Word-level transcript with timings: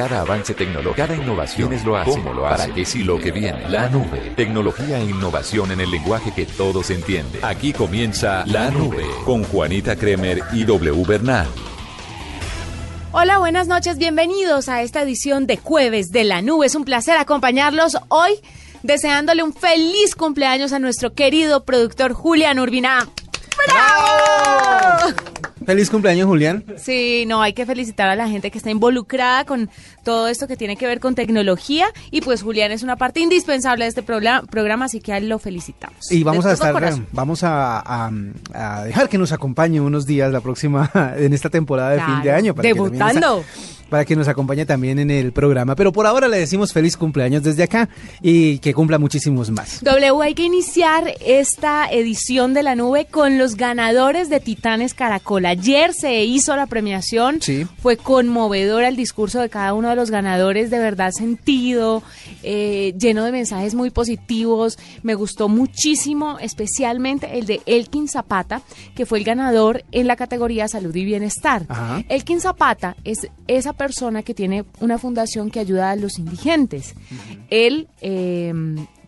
Cada 0.00 0.22
avance 0.22 0.54
tecnológico, 0.54 0.94
cada 0.96 1.14
innovación 1.14 1.74
es 1.74 1.84
lo 1.84 1.94
hace. 1.94 2.12
¿Cómo 2.12 2.32
lo 2.32 2.46
hace? 2.46 2.62
Para 2.62 2.74
que 2.74 2.86
si 2.86 3.02
lo 3.02 3.18
que 3.18 3.32
viene. 3.32 3.68
La 3.68 3.90
nube. 3.90 4.32
Tecnología 4.34 4.98
e 4.98 5.04
innovación 5.04 5.72
en 5.72 5.80
el 5.82 5.90
lenguaje 5.90 6.32
que 6.32 6.46
todos 6.46 6.88
entienden. 6.88 7.44
Aquí 7.44 7.74
comienza 7.74 8.42
La 8.46 8.70
Nube 8.70 9.04
con 9.26 9.44
Juanita 9.44 9.96
Kremer 9.96 10.42
y 10.54 10.64
W 10.64 11.04
Bernal. 11.06 11.48
Hola, 13.12 13.40
buenas 13.40 13.68
noches, 13.68 13.98
bienvenidos 13.98 14.70
a 14.70 14.80
esta 14.80 15.02
edición 15.02 15.46
de 15.46 15.58
Jueves 15.58 16.10
de 16.12 16.24
la 16.24 16.40
Nube. 16.40 16.64
Es 16.64 16.74
un 16.74 16.86
placer 16.86 17.18
acompañarlos 17.18 17.98
hoy, 18.08 18.40
deseándole 18.82 19.42
un 19.42 19.52
feliz 19.52 20.16
cumpleaños 20.16 20.72
a 20.72 20.78
nuestro 20.78 21.12
querido 21.12 21.66
productor 21.66 22.14
Julián 22.14 22.58
Urbina. 22.58 23.06
¡Bravo! 23.66 25.14
Feliz 25.64 25.90
cumpleaños, 25.90 26.26
Julián. 26.26 26.64
Sí, 26.76 27.24
no, 27.26 27.42
hay 27.42 27.52
que 27.52 27.66
felicitar 27.66 28.08
a 28.08 28.16
la 28.16 28.28
gente 28.28 28.50
que 28.50 28.58
está 28.58 28.70
involucrada 28.70 29.44
con 29.44 29.68
todo 30.02 30.28
esto 30.28 30.48
que 30.48 30.56
tiene 30.56 30.76
que 30.76 30.86
ver 30.86 31.00
con 31.00 31.14
tecnología 31.14 31.86
y 32.10 32.22
pues 32.22 32.42
Julián 32.42 32.72
es 32.72 32.82
una 32.82 32.96
parte 32.96 33.20
indispensable 33.20 33.84
de 33.84 33.88
este 33.90 34.02
programa, 34.02 34.86
así 34.86 35.00
que 35.00 35.12
a 35.12 35.18
él 35.18 35.28
lo 35.28 35.38
felicitamos. 35.38 36.10
Y 36.10 36.22
vamos 36.24 36.46
a 36.46 36.52
estar, 36.52 36.74
vamos 37.12 37.40
a, 37.42 38.10
dejar 38.84 39.08
que 39.08 39.18
nos 39.18 39.32
acompañe 39.32 39.80
unos 39.80 40.06
días 40.06 40.32
la 40.32 40.40
próxima, 40.40 40.90
en 41.16 41.32
esta 41.32 41.50
temporada 41.50 41.90
de 41.90 42.00
fin 42.02 42.22
de 42.22 42.32
año. 42.32 42.54
debutando 42.54 43.44
para 43.90 44.04
que 44.06 44.16
nos 44.16 44.28
acompañe 44.28 44.64
también 44.64 44.98
en 44.98 45.10
el 45.10 45.32
programa. 45.32 45.76
Pero 45.76 45.92
por 45.92 46.06
ahora 46.06 46.28
le 46.28 46.38
decimos 46.38 46.72
feliz 46.72 46.96
cumpleaños 46.96 47.42
desde 47.42 47.64
acá 47.64 47.90
y 48.22 48.58
que 48.60 48.72
cumpla 48.72 48.98
muchísimos 48.98 49.50
más. 49.50 49.82
W, 49.82 50.22
hay 50.22 50.34
que 50.34 50.44
iniciar 50.44 51.12
esta 51.20 51.90
edición 51.90 52.54
de 52.54 52.62
la 52.62 52.76
nube 52.76 53.06
con 53.10 53.36
los 53.36 53.56
ganadores 53.56 54.30
de 54.30 54.40
Titanes 54.40 54.94
Caracol. 54.94 55.44
Ayer 55.50 55.94
se 55.94 56.24
hizo 56.24 56.54
la 56.54 56.66
premiación. 56.66 57.42
Sí. 57.42 57.66
Fue 57.82 57.96
conmovedor 57.96 58.84
el 58.84 58.94
discurso 58.94 59.40
de 59.40 59.48
cada 59.48 59.74
uno 59.74 59.88
de 59.88 59.96
los 59.96 60.08
ganadores, 60.08 60.70
de 60.70 60.78
verdad 60.78 61.10
sentido, 61.10 62.04
eh, 62.44 62.94
lleno 62.96 63.24
de 63.24 63.32
mensajes 63.32 63.74
muy 63.74 63.90
positivos. 63.90 64.78
Me 65.02 65.16
gustó 65.16 65.48
muchísimo, 65.48 66.38
especialmente 66.38 67.36
el 67.36 67.46
de 67.46 67.62
Elkin 67.66 68.06
Zapata, 68.06 68.62
que 68.94 69.06
fue 69.06 69.18
el 69.18 69.24
ganador 69.24 69.82
en 69.90 70.06
la 70.06 70.14
categoría 70.14 70.68
Salud 70.68 70.94
y 70.94 71.04
Bienestar. 71.04 71.66
Elkin 72.08 72.40
Zapata 72.40 72.94
es 73.02 73.26
esa 73.48 73.72
persona 73.72 74.22
que 74.22 74.34
tiene 74.34 74.64
una 74.78 74.98
fundación 74.98 75.50
que 75.50 75.58
ayuda 75.58 75.90
a 75.90 75.96
los 75.96 76.20
indigentes. 76.20 76.94
Él, 77.50 77.88
eh, 78.00 78.54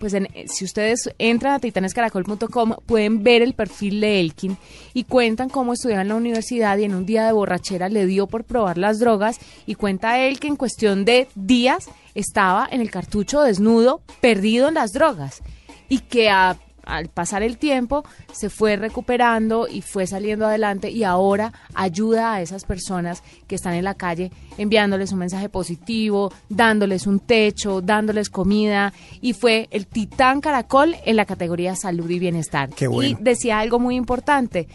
pues 0.03 0.17
si 0.47 0.65
ustedes 0.65 1.09
entran 1.21 1.55
a 1.55 1.59
titanescaracol.com 1.61 2.75
pueden 2.87 3.23
ver 3.23 3.41
el 3.41 3.55
perfil 3.55 4.01
de 4.01 4.19
Elkin 4.19 4.57
y 4.95 5.05
cuentan 5.05 5.49
cómo 5.49 5.75
estudiaba 5.75 6.03
en 6.03 6.09
la 6.09 6.17
universidad 6.17 6.77
y 6.79 6.83
en 6.83 6.97
un 6.97 7.07
día 7.07 7.25
de 7.25 7.31
borrachera 7.31 7.89
le 7.89 8.05
dio 8.07 8.27
por 8.27 8.43
probar 8.43 8.79
las 8.79 8.99
drogas 8.99 9.39
y 9.65 9.77
cuenta 9.77 10.19
él 10.19 10.41
que 10.41 10.49
en 10.49 10.57
cuestión 10.57 11.05
de 11.05 11.29
días 11.37 11.89
estaba 12.17 12.69
en 12.69 12.81
el 12.81 12.91
cartucho 12.91 13.43
desnudo, 13.43 14.01
perdido 14.21 14.67
en 14.67 14.75
las 14.75 14.91
drogas 14.91 15.41
y 15.89 16.01
que 16.01 16.31
a 16.31 16.59
al 16.85 17.09
pasar 17.09 17.43
el 17.43 17.59
tiempo 17.59 18.05
se 18.33 18.51
fue 18.51 18.77
recuperando 18.77 19.69
y 19.69 19.83
fue 19.83 20.07
saliendo 20.07 20.47
adelante 20.47 20.91
y 20.91 21.05
ahora 21.05 21.53
ayuda 21.75 22.35
a 22.35 22.43
esas 22.43 22.65
personas 22.65 23.23
que 23.47 23.55
están 23.55 23.75
en 23.75 23.85
la 23.85 23.95
calle 23.95 24.31
enviándoles 24.59 25.13
un 25.13 25.19
mensaje 25.21 25.49
positivo, 25.49 26.33
dándoles 26.49 27.07
un 27.07 27.21
techo, 27.21 27.81
dándoles 27.81 28.31
comida. 28.31 28.93
Y 29.21 29.33
fue 29.33 29.69
el 29.71 29.87
titán 29.87 30.41
caracol 30.41 30.97
en 31.05 31.17
la 31.17 31.25
categoría 31.25 31.77
salud 31.77 32.09
y 32.11 32.19
bienestar. 32.19 32.71
Y 33.03 33.17
decía 33.21 33.59
algo 33.59 33.79
muy 33.79 33.97
importante, 33.97 34.69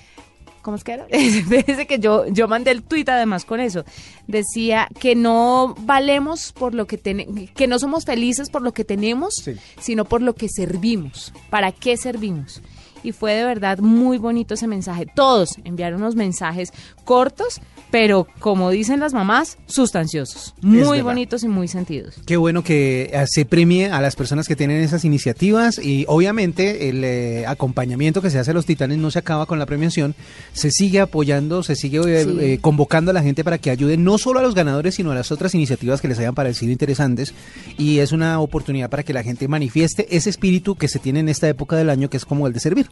¿cómo 0.68 0.76
es 0.76 0.84
que 0.84 0.92
era? 0.92 1.08
Desde 1.10 1.88
que 1.88 1.98
yo, 1.98 2.28
yo 2.28 2.50
mandé 2.50 2.72
el 2.72 2.84
tuit 2.84 3.08
además 3.08 3.46
con 3.46 3.62
eso. 3.62 3.86
Decía 4.28 4.90
que 5.00 5.16
no 5.16 5.74
valemos 5.80 6.52
por 6.52 6.74
lo 6.74 6.88
que 6.88 6.98
tenemos, 6.98 7.50
que 7.52 7.68
no 7.68 7.80
somos 7.80 8.04
felices 8.04 8.50
por 8.50 8.62
lo 8.62 8.74
que 8.74 8.84
tenemos, 8.84 9.34
sino 9.80 10.04
por 10.04 10.22
lo 10.22 10.36
que 10.36 10.50
servimos. 10.50 11.32
¿Para 11.50 11.72
qué 11.72 11.96
servimos? 11.96 12.62
Y 13.04 13.12
fue 13.12 13.34
de 13.34 13.44
verdad 13.44 13.80
muy 13.80 14.18
bonito 14.18 14.54
ese 14.54 14.68
mensaje. 14.68 15.06
Todos 15.14 15.56
enviaron 15.64 16.02
unos 16.02 16.16
mensajes 16.16 16.72
cortos, 17.04 17.62
pero 17.92 18.28
como 18.40 18.70
dicen 18.70 19.00
las 19.00 19.14
mamás, 19.14 19.58
sustanciosos, 19.66 20.54
muy 20.62 21.02
bonitos 21.02 21.44
y 21.44 21.48
muy 21.48 21.68
sentidos. 21.68 22.16
Qué 22.26 22.38
bueno 22.38 22.64
que 22.64 23.10
eh, 23.14 23.26
se 23.28 23.46
premie 23.46 23.90
a 23.90 24.02
las 24.02 24.16
personas 24.16 24.48
que 24.48 24.56
tienen 24.56 24.82
esas 24.82 25.06
iniciativas 25.06 25.80
y 25.80 26.06
obviamente 26.08 26.90
el 26.90 27.04
eh, 27.04 27.46
acompañamiento 27.48 28.22
que 28.22 28.30
se 28.30 28.40
hace 28.40 28.52
a 28.52 28.54
los 28.54 28.66
titanes 28.66 28.98
no 28.98 29.10
se 29.10 29.20
acaba 29.20 29.46
con 29.46 29.60
la 29.60 29.66
premiación, 29.66 30.16
se 30.54 30.72
sigue 30.72 31.00
apoyando, 31.00 31.64
se 31.64 31.76
sigue 31.76 32.02
eh, 32.06 32.60
convocando 32.60 33.12
a 33.12 33.14
la 33.14 33.24
gente 33.24 33.44
para 33.44 33.58
que 33.58 33.72
ayude 33.72 33.98
no 33.98 34.18
solo 34.18 34.40
a 34.40 34.44
los 34.44 34.56
ganadores, 34.56 34.96
sino 34.96 35.12
a 35.12 35.16
las 35.16 35.32
otras 35.32 35.56
iniciativas 35.56 36.02
que 36.02 36.08
les 36.08 36.20
hayan 36.20 36.36
parecido 36.36 36.72
interesantes 36.72 37.34
y 37.78 38.00
es 38.00 38.12
una 38.12 38.40
oportunidad 38.40 38.90
para 38.90 39.04
que 39.04 39.14
la 39.14 39.24
gente 39.24 39.48
manifieste 39.48 40.08
ese 40.16 40.30
espíritu 40.30 40.76
que 40.76 40.88
se 40.88 41.00
tiene 41.00 41.22
en 41.22 41.30
esta 41.30 41.48
época 41.48 41.76
del 41.76 41.90
año 41.90 42.10
que 42.10 42.18
es 42.18 42.26
como 42.26 42.48
el 42.48 42.54
de 42.54 42.60
servir. 42.60 42.87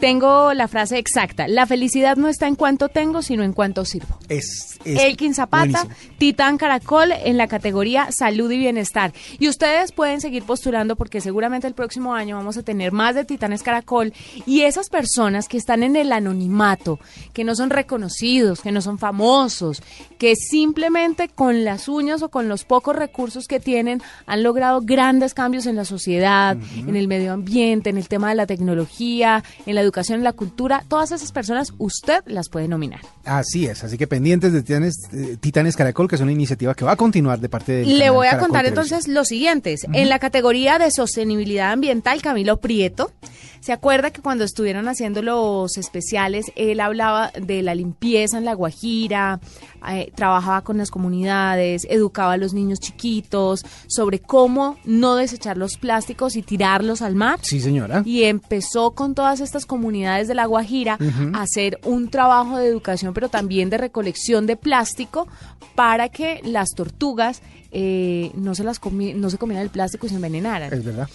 Tengo 0.00 0.54
la 0.54 0.66
frase 0.66 0.96
exacta. 0.96 1.46
La 1.46 1.66
felicidad 1.66 2.16
no 2.16 2.28
está 2.28 2.48
en 2.48 2.54
cuanto 2.54 2.88
tengo, 2.88 3.20
sino 3.20 3.42
en 3.42 3.52
cuanto 3.52 3.84
sirvo. 3.84 4.18
Es, 4.30 4.78
Elkin 4.86 5.34
Zapata, 5.34 5.86
Titán 6.16 6.56
Caracol 6.56 7.12
en 7.12 7.36
la 7.36 7.48
categoría 7.48 8.10
Salud 8.10 8.50
y 8.50 8.56
Bienestar. 8.56 9.12
Y 9.38 9.48
ustedes 9.48 9.92
pueden 9.92 10.22
seguir 10.22 10.44
postulando 10.44 10.96
porque 10.96 11.20
seguramente 11.20 11.66
el 11.66 11.74
próximo 11.74 12.14
año 12.14 12.36
vamos 12.36 12.56
a 12.56 12.62
tener 12.62 12.92
más 12.92 13.14
de 13.14 13.26
Titanes 13.26 13.62
Caracol 13.62 14.14
y 14.46 14.62
esas 14.62 14.88
personas 14.88 15.48
que 15.48 15.58
están 15.58 15.82
en 15.82 15.96
el 15.96 16.12
anonimato, 16.12 16.98
que 17.34 17.44
no 17.44 17.54
son 17.54 17.68
reconocidos, 17.68 18.62
que 18.62 18.72
no 18.72 18.80
son 18.80 18.98
famosos, 18.98 19.82
que 20.18 20.34
simplemente 20.34 21.28
con 21.28 21.62
las 21.62 21.88
uñas 21.88 22.22
o 22.22 22.30
con 22.30 22.48
los 22.48 22.64
pocos 22.64 22.96
recursos 22.96 23.46
que 23.46 23.60
tienen 23.60 24.00
han 24.24 24.42
logrado 24.42 24.80
grandes 24.80 25.34
cambios 25.34 25.66
en 25.66 25.76
la 25.76 25.84
sociedad, 25.84 26.56
en 26.74 26.96
el 26.96 27.06
medio 27.06 27.34
ambiente, 27.34 27.90
en 27.90 27.98
el 27.98 28.08
tema 28.08 28.30
de 28.30 28.36
la 28.36 28.46
tecnología, 28.46 29.39
en 29.66 29.74
la 29.74 29.80
educación, 29.80 30.18
en 30.18 30.24
la 30.24 30.32
cultura, 30.32 30.84
todas 30.88 31.12
esas 31.12 31.32
personas 31.32 31.72
usted 31.78 32.22
las 32.26 32.48
puede 32.48 32.68
nominar. 32.68 33.00
Así 33.24 33.66
es, 33.66 33.84
así 33.84 33.98
que 33.98 34.06
pendientes 34.06 34.52
de 34.52 35.36
Titanes, 35.38 35.76
Caracol, 35.76 36.08
que 36.08 36.16
es 36.16 36.20
una 36.20 36.32
iniciativa 36.32 36.74
que 36.74 36.84
va 36.84 36.92
a 36.92 36.96
continuar 36.96 37.40
de 37.40 37.48
parte 37.48 37.72
de... 37.72 37.86
Le 37.86 38.10
voy 38.10 38.26
a 38.26 38.38
contar 38.38 38.66
entonces 38.66 39.08
los 39.08 39.28
siguientes. 39.28 39.86
En 39.92 40.08
la 40.08 40.18
categoría 40.18 40.78
de 40.78 40.90
sostenibilidad 40.90 41.72
ambiental, 41.72 42.22
Camilo 42.22 42.58
Prieto, 42.58 43.12
¿se 43.60 43.72
acuerda 43.72 44.10
que 44.10 44.22
cuando 44.22 44.44
estuvieron 44.44 44.88
haciendo 44.88 45.22
los 45.22 45.76
especiales, 45.76 46.46
él 46.56 46.80
hablaba 46.80 47.30
de 47.30 47.62
la 47.62 47.74
limpieza 47.74 48.38
en 48.38 48.44
La 48.44 48.54
Guajira, 48.54 49.40
eh, 49.88 50.12
trabajaba 50.14 50.62
con 50.62 50.78
las 50.78 50.90
comunidades, 50.90 51.86
educaba 51.88 52.34
a 52.34 52.36
los 52.36 52.52
niños 52.52 52.80
chiquitos 52.80 53.64
sobre 53.86 54.18
cómo 54.18 54.76
no 54.84 55.16
desechar 55.16 55.56
los 55.56 55.76
plásticos 55.76 56.36
y 56.36 56.42
tirarlos 56.42 57.02
al 57.02 57.14
mar? 57.14 57.38
Sí, 57.42 57.60
señora. 57.60 58.02
Y 58.04 58.24
empezó 58.24 58.92
con 58.92 59.14
todas 59.14 59.40
estas 59.40 59.66
comunidades 59.66 60.28
de 60.28 60.34
La 60.34 60.46
Guajira 60.46 60.98
a 61.32 61.42
hacer 61.42 61.78
un 61.84 62.10
trabajo 62.10 62.56
de 62.56 62.66
educación, 62.66 63.14
pero 63.14 63.28
también 63.28 63.70
de 63.70 63.78
recolección 63.78 64.46
de 64.46 64.56
plástico 64.56 65.28
para 65.74 66.08
que 66.08 66.40
las 66.44 66.70
tortugas 66.70 67.42
eh, 67.72 68.32
no 68.34 68.54
se 68.54 68.64
las 68.64 68.80
no 68.84 69.30
se 69.30 69.38
comieran 69.38 69.62
el 69.62 69.70
plástico 69.70 70.06
y 70.06 70.08
se 70.08 70.16
envenenaran. 70.16 70.72
Es 70.72 70.84
verdad. 70.84 71.08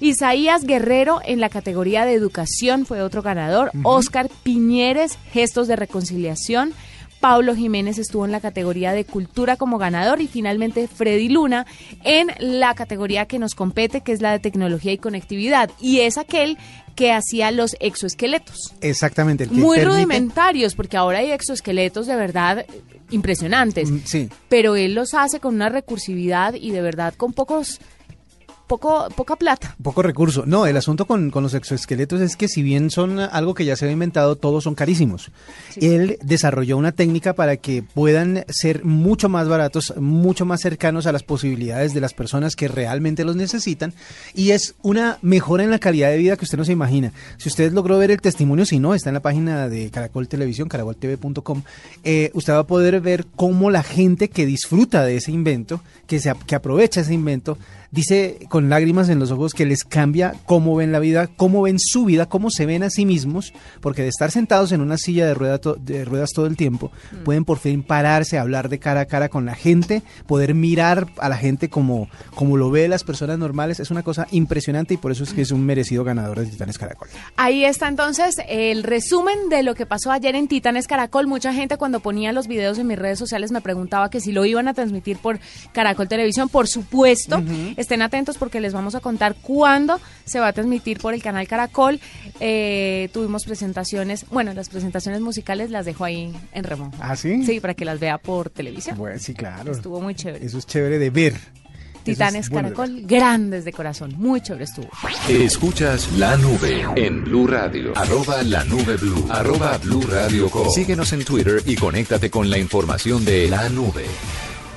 Isaías 0.00 0.64
Guerrero 0.64 1.20
en 1.24 1.40
la 1.40 1.48
categoría 1.48 2.04
de 2.04 2.14
educación 2.14 2.86
fue 2.86 3.02
otro 3.02 3.22
ganador. 3.22 3.70
Oscar 3.82 4.28
Piñeres, 4.42 5.18
gestos 5.32 5.68
de 5.68 5.76
reconciliación. 5.76 6.74
Pablo 7.20 7.54
Jiménez 7.54 7.98
estuvo 7.98 8.26
en 8.26 8.32
la 8.32 8.40
categoría 8.40 8.92
de 8.92 9.04
cultura 9.04 9.56
como 9.56 9.78
ganador 9.78 10.20
y 10.20 10.28
finalmente 10.28 10.86
Freddy 10.86 11.30
Luna 11.30 11.66
en 12.04 12.28
la 12.38 12.74
categoría 12.74 13.26
que 13.26 13.38
nos 13.38 13.54
compete, 13.54 14.02
que 14.02 14.12
es 14.12 14.20
la 14.20 14.32
de 14.32 14.38
tecnología 14.38 14.92
y 14.92 14.98
conectividad. 14.98 15.70
Y 15.80 16.00
es 16.00 16.18
aquel 16.18 16.58
que 16.94 17.12
hacía 17.12 17.50
los 17.50 17.74
exoesqueletos. 17.80 18.74
Exactamente. 18.80 19.46
Muy 19.46 19.80
rudimentarios, 19.80 20.74
porque 20.74 20.96
ahora 20.96 21.18
hay 21.18 21.30
exoesqueletos 21.30 22.06
de 22.06 22.16
verdad 22.16 22.66
impresionantes. 23.10 23.90
Mm, 23.90 23.98
sí. 24.04 24.28
Pero 24.48 24.76
él 24.76 24.94
los 24.94 25.14
hace 25.14 25.40
con 25.40 25.54
una 25.54 25.68
recursividad 25.68 26.54
y 26.54 26.70
de 26.70 26.82
verdad 26.82 27.14
con 27.14 27.32
pocos 27.32 27.80
poco, 28.66 29.08
poca 29.14 29.36
plata. 29.36 29.76
Poco 29.82 30.02
recurso. 30.02 30.44
No, 30.46 30.66
el 30.66 30.76
asunto 30.76 31.06
con, 31.06 31.30
los 31.30 31.54
exoesqueletos 31.54 32.20
es 32.20 32.36
que 32.36 32.48
si 32.48 32.62
bien 32.62 32.90
son 32.90 33.18
algo 33.18 33.54
que 33.54 33.64
ya 33.64 33.76
se 33.76 33.86
ha 33.86 33.90
inventado, 33.90 34.36
todos 34.36 34.64
son 34.64 34.74
carísimos. 34.74 35.30
Él 35.76 36.18
desarrolló 36.22 36.76
una 36.76 36.92
técnica 36.92 37.34
para 37.34 37.56
que 37.56 37.82
puedan 37.82 38.44
ser 38.48 38.84
mucho 38.84 39.28
más 39.28 39.48
baratos, 39.48 39.94
mucho 39.98 40.44
más 40.44 40.60
cercanos 40.60 41.06
a 41.06 41.12
las 41.12 41.22
posibilidades 41.22 41.94
de 41.94 42.00
las 42.00 42.14
personas 42.14 42.56
que 42.56 42.68
realmente 42.68 43.24
los 43.24 43.36
necesitan 43.36 43.92
y 44.34 44.50
es 44.50 44.74
una 44.82 45.18
mejora 45.22 45.64
en 45.64 45.70
la 45.70 45.78
calidad 45.78 46.10
de 46.10 46.18
vida 46.18 46.36
que 46.36 46.44
usted 46.44 46.58
no 46.58 46.64
se 46.64 46.72
imagina. 46.72 47.12
Si 47.38 47.48
usted 47.48 47.72
logró 47.72 47.98
ver 47.98 48.10
el 48.10 48.20
testimonio, 48.20 48.64
si 48.64 48.78
no, 48.78 48.94
está 48.94 49.10
en 49.10 49.14
la 49.14 49.22
página 49.22 49.68
de 49.68 49.90
Caracol 49.90 50.28
Televisión, 50.28 50.68
caracoltv.com, 50.68 51.62
eh, 52.04 52.30
usted 52.34 52.52
va 52.52 52.60
a 52.60 52.66
poder 52.66 53.00
ver 53.00 53.26
cómo 53.36 53.70
la 53.70 53.82
gente 53.82 54.28
que 54.28 54.46
disfruta 54.46 55.04
de 55.04 55.16
ese 55.16 55.32
invento, 55.32 55.80
que, 56.06 56.20
se, 56.20 56.32
que 56.46 56.54
aprovecha 56.54 57.00
ese 57.00 57.14
invento, 57.14 57.58
dice 57.90 58.38
con 58.48 58.68
lágrimas 58.68 59.08
en 59.08 59.18
los 59.18 59.30
ojos 59.30 59.54
que 59.54 59.66
les 59.66 59.84
cambia 59.84 60.34
cómo 60.44 60.76
ven 60.76 60.92
la 60.92 60.98
vida, 60.98 61.28
cómo 61.28 61.62
ven 61.62 61.78
su 61.78 62.04
vida, 62.04 62.26
cómo 62.26 62.50
se 62.50 62.66
ven 62.66 62.82
a 62.82 62.90
sí 62.90 63.06
mismos, 63.06 63.52
porque 63.80 64.02
de 64.02 64.08
estar 64.08 64.30
sentados 64.30 64.72
en 64.72 64.80
una 64.80 64.98
silla 64.98 65.26
de, 65.26 65.34
rueda 65.34 65.60
de 65.78 66.04
ruedas 66.04 66.30
todo 66.32 66.46
el 66.46 66.56
tiempo, 66.56 66.90
mm. 67.12 67.24
pueden 67.24 67.44
por 67.44 67.58
fin 67.58 67.82
pararse, 67.82 68.38
hablar 68.38 68.68
de 68.68 68.78
cara 68.78 69.00
a 69.02 69.06
cara 69.06 69.28
con 69.28 69.46
la 69.46 69.54
gente, 69.54 70.02
poder 70.26 70.54
mirar 70.54 71.08
a 71.18 71.28
la 71.28 71.36
gente 71.36 71.68
como, 71.68 72.08
como 72.34 72.56
lo 72.56 72.70
ve 72.70 72.88
las 72.88 73.04
personas 73.04 73.38
normales. 73.38 73.80
Es 73.80 73.90
una 73.90 74.02
cosa 74.02 74.26
impresionante 74.30 74.94
y 74.94 74.96
por 74.96 75.12
eso 75.12 75.24
es 75.24 75.32
que 75.32 75.42
es 75.42 75.50
un 75.50 75.64
merecido 75.64 76.04
ganador 76.04 76.40
de 76.40 76.46
Titanes 76.46 76.78
Caracol. 76.78 77.08
Ahí 77.36 77.64
está 77.64 77.88
entonces 77.88 78.36
el 78.48 78.82
resumen 78.82 79.48
de 79.48 79.62
lo 79.62 79.74
que 79.74 79.86
pasó 79.86 80.10
ayer 80.10 80.34
en 80.34 80.48
Titanes 80.48 80.86
Caracol. 80.86 81.26
Mucha 81.26 81.52
gente 81.52 81.76
cuando 81.76 82.00
ponía 82.00 82.32
los 82.32 82.46
videos 82.46 82.78
en 82.78 82.86
mis 82.86 82.98
redes 82.98 83.18
sociales 83.18 83.52
me 83.52 83.60
preguntaba 83.60 84.10
que 84.10 84.20
si 84.20 84.32
lo 84.32 84.44
iban 84.44 84.68
a 84.68 84.74
transmitir 84.74 85.18
por 85.18 85.38
Caracol 85.72 86.08
Televisión. 86.08 86.48
Por 86.48 86.68
supuesto, 86.68 87.42
estén 87.76 88.02
atentos 88.02 88.38
porque 88.38 88.60
les 88.60 88.72
vamos 88.72 88.94
a 88.94 89.00
contar 89.00 89.34
cuándo 89.34 90.00
se 90.24 90.40
va 90.40 90.48
a 90.48 90.52
transmitir 90.52 90.98
por 90.98 91.14
el 91.14 91.22
canal 91.22 91.46
Caracol. 91.46 92.00
Eh, 92.40 93.08
tuvimos 93.12 93.44
presentaciones, 93.44 94.26
bueno, 94.30 94.52
las 94.54 94.68
presentaciones 94.68 95.20
musicales 95.20 95.70
las 95.70 95.86
dejo 95.86 96.04
ahí 96.04 96.32
en 96.52 96.64
Remón. 96.64 96.92
¿Ah, 97.00 97.16
sí? 97.16 97.44
Sí, 97.44 97.60
para 97.60 97.74
que 97.74 97.84
las 97.84 98.00
vea 98.00 98.18
por 98.18 98.50
televisión. 98.50 98.96
Bueno, 98.96 99.18
sí, 99.18 99.34
claro. 99.34 99.72
Estuvo 99.72 100.00
muy 100.00 100.14
chévere. 100.14 100.44
Eso 100.44 100.58
es 100.58 100.66
chévere 100.66 100.98
de 100.98 101.10
ver. 101.10 101.34
Titanes 102.06 102.48
Caracol, 102.48 103.02
grandes 103.02 103.64
de 103.64 103.72
corazón. 103.72 104.14
Muy 104.16 104.40
chévere 104.40 104.64
estuvo. 104.64 104.88
Escuchas 105.28 106.12
La 106.12 106.36
Nube 106.36 106.86
en 106.94 107.24
Blue 107.24 107.48
Radio. 107.48 107.92
Arroba 107.96 108.44
La 108.44 108.62
Nube 108.64 108.96
Blue. 108.96 109.26
Arroba 109.28 109.76
Blue 109.78 110.02
Radio 110.02 110.48
Síguenos 110.72 111.12
en 111.12 111.24
Twitter 111.24 111.62
y 111.66 111.74
conéctate 111.74 112.30
con 112.30 112.48
la 112.48 112.58
información 112.58 113.24
de 113.24 113.48
La 113.48 113.68
Nube. 113.68 114.04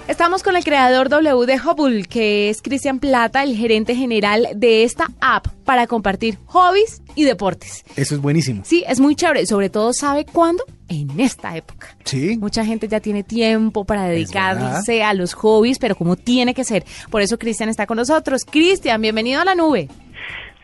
Estamos 0.10 0.42
con 0.42 0.56
el 0.56 0.64
creador 0.64 1.08
W 1.08 1.46
de 1.46 1.60
Hubble, 1.62 2.04
que 2.04 2.50
es 2.50 2.64
Cristian 2.64 2.98
Plata, 2.98 3.44
el 3.44 3.56
gerente 3.56 3.94
general 3.94 4.48
de 4.56 4.84
esta 4.84 5.06
app 5.22 5.46
para 5.66 5.86
compartir 5.86 6.40
hobbies 6.48 7.04
y 7.14 7.26
deportes. 7.26 7.86
Eso 7.96 8.16
es 8.16 8.20
buenísimo. 8.20 8.64
Sí, 8.66 8.84
es 8.88 9.00
muy 9.00 9.16
chévere. 9.16 9.46
Sobre 9.46 9.70
todo, 9.70 9.94
¿sabe 9.94 10.26
cuándo? 10.26 10.64
En 10.88 11.20
esta 11.20 11.56
época. 11.56 11.96
Sí. 12.06 12.40
Mucha 12.40 12.66
gente 12.66 12.88
ya 12.88 13.00
tiene 13.00 13.22
tiempo 13.22 13.86
para 13.86 14.06
dedicarse 14.06 15.04
a 15.04 15.14
los 15.14 15.36
hobbies, 15.36 15.78
pero 15.78 15.94
como 15.94 16.16
tiene 16.16 16.56
que 16.56 16.64
ser. 16.64 16.86
Por 17.12 17.22
eso 17.22 17.38
Cristian 17.38 17.70
está 17.70 17.86
con 17.86 17.98
nosotros. 17.98 18.46
Cristian, 18.46 19.00
bienvenido 19.00 19.42
a 19.42 19.46
la 19.46 19.54
nube. 19.54 19.90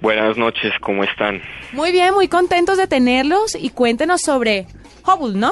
Buenas 0.02 0.38
noches, 0.38 0.74
¿cómo 0.82 1.04
están? 1.04 1.40
Muy 1.72 1.92
bien, 1.92 2.16
muy 2.16 2.28
contentos 2.28 2.80
de 2.80 2.88
tenerlos 2.88 3.54
y 3.54 3.70
cuéntenos 3.70 4.22
sobre 4.22 4.66
Hubble, 5.06 5.38
¿no? 5.38 5.52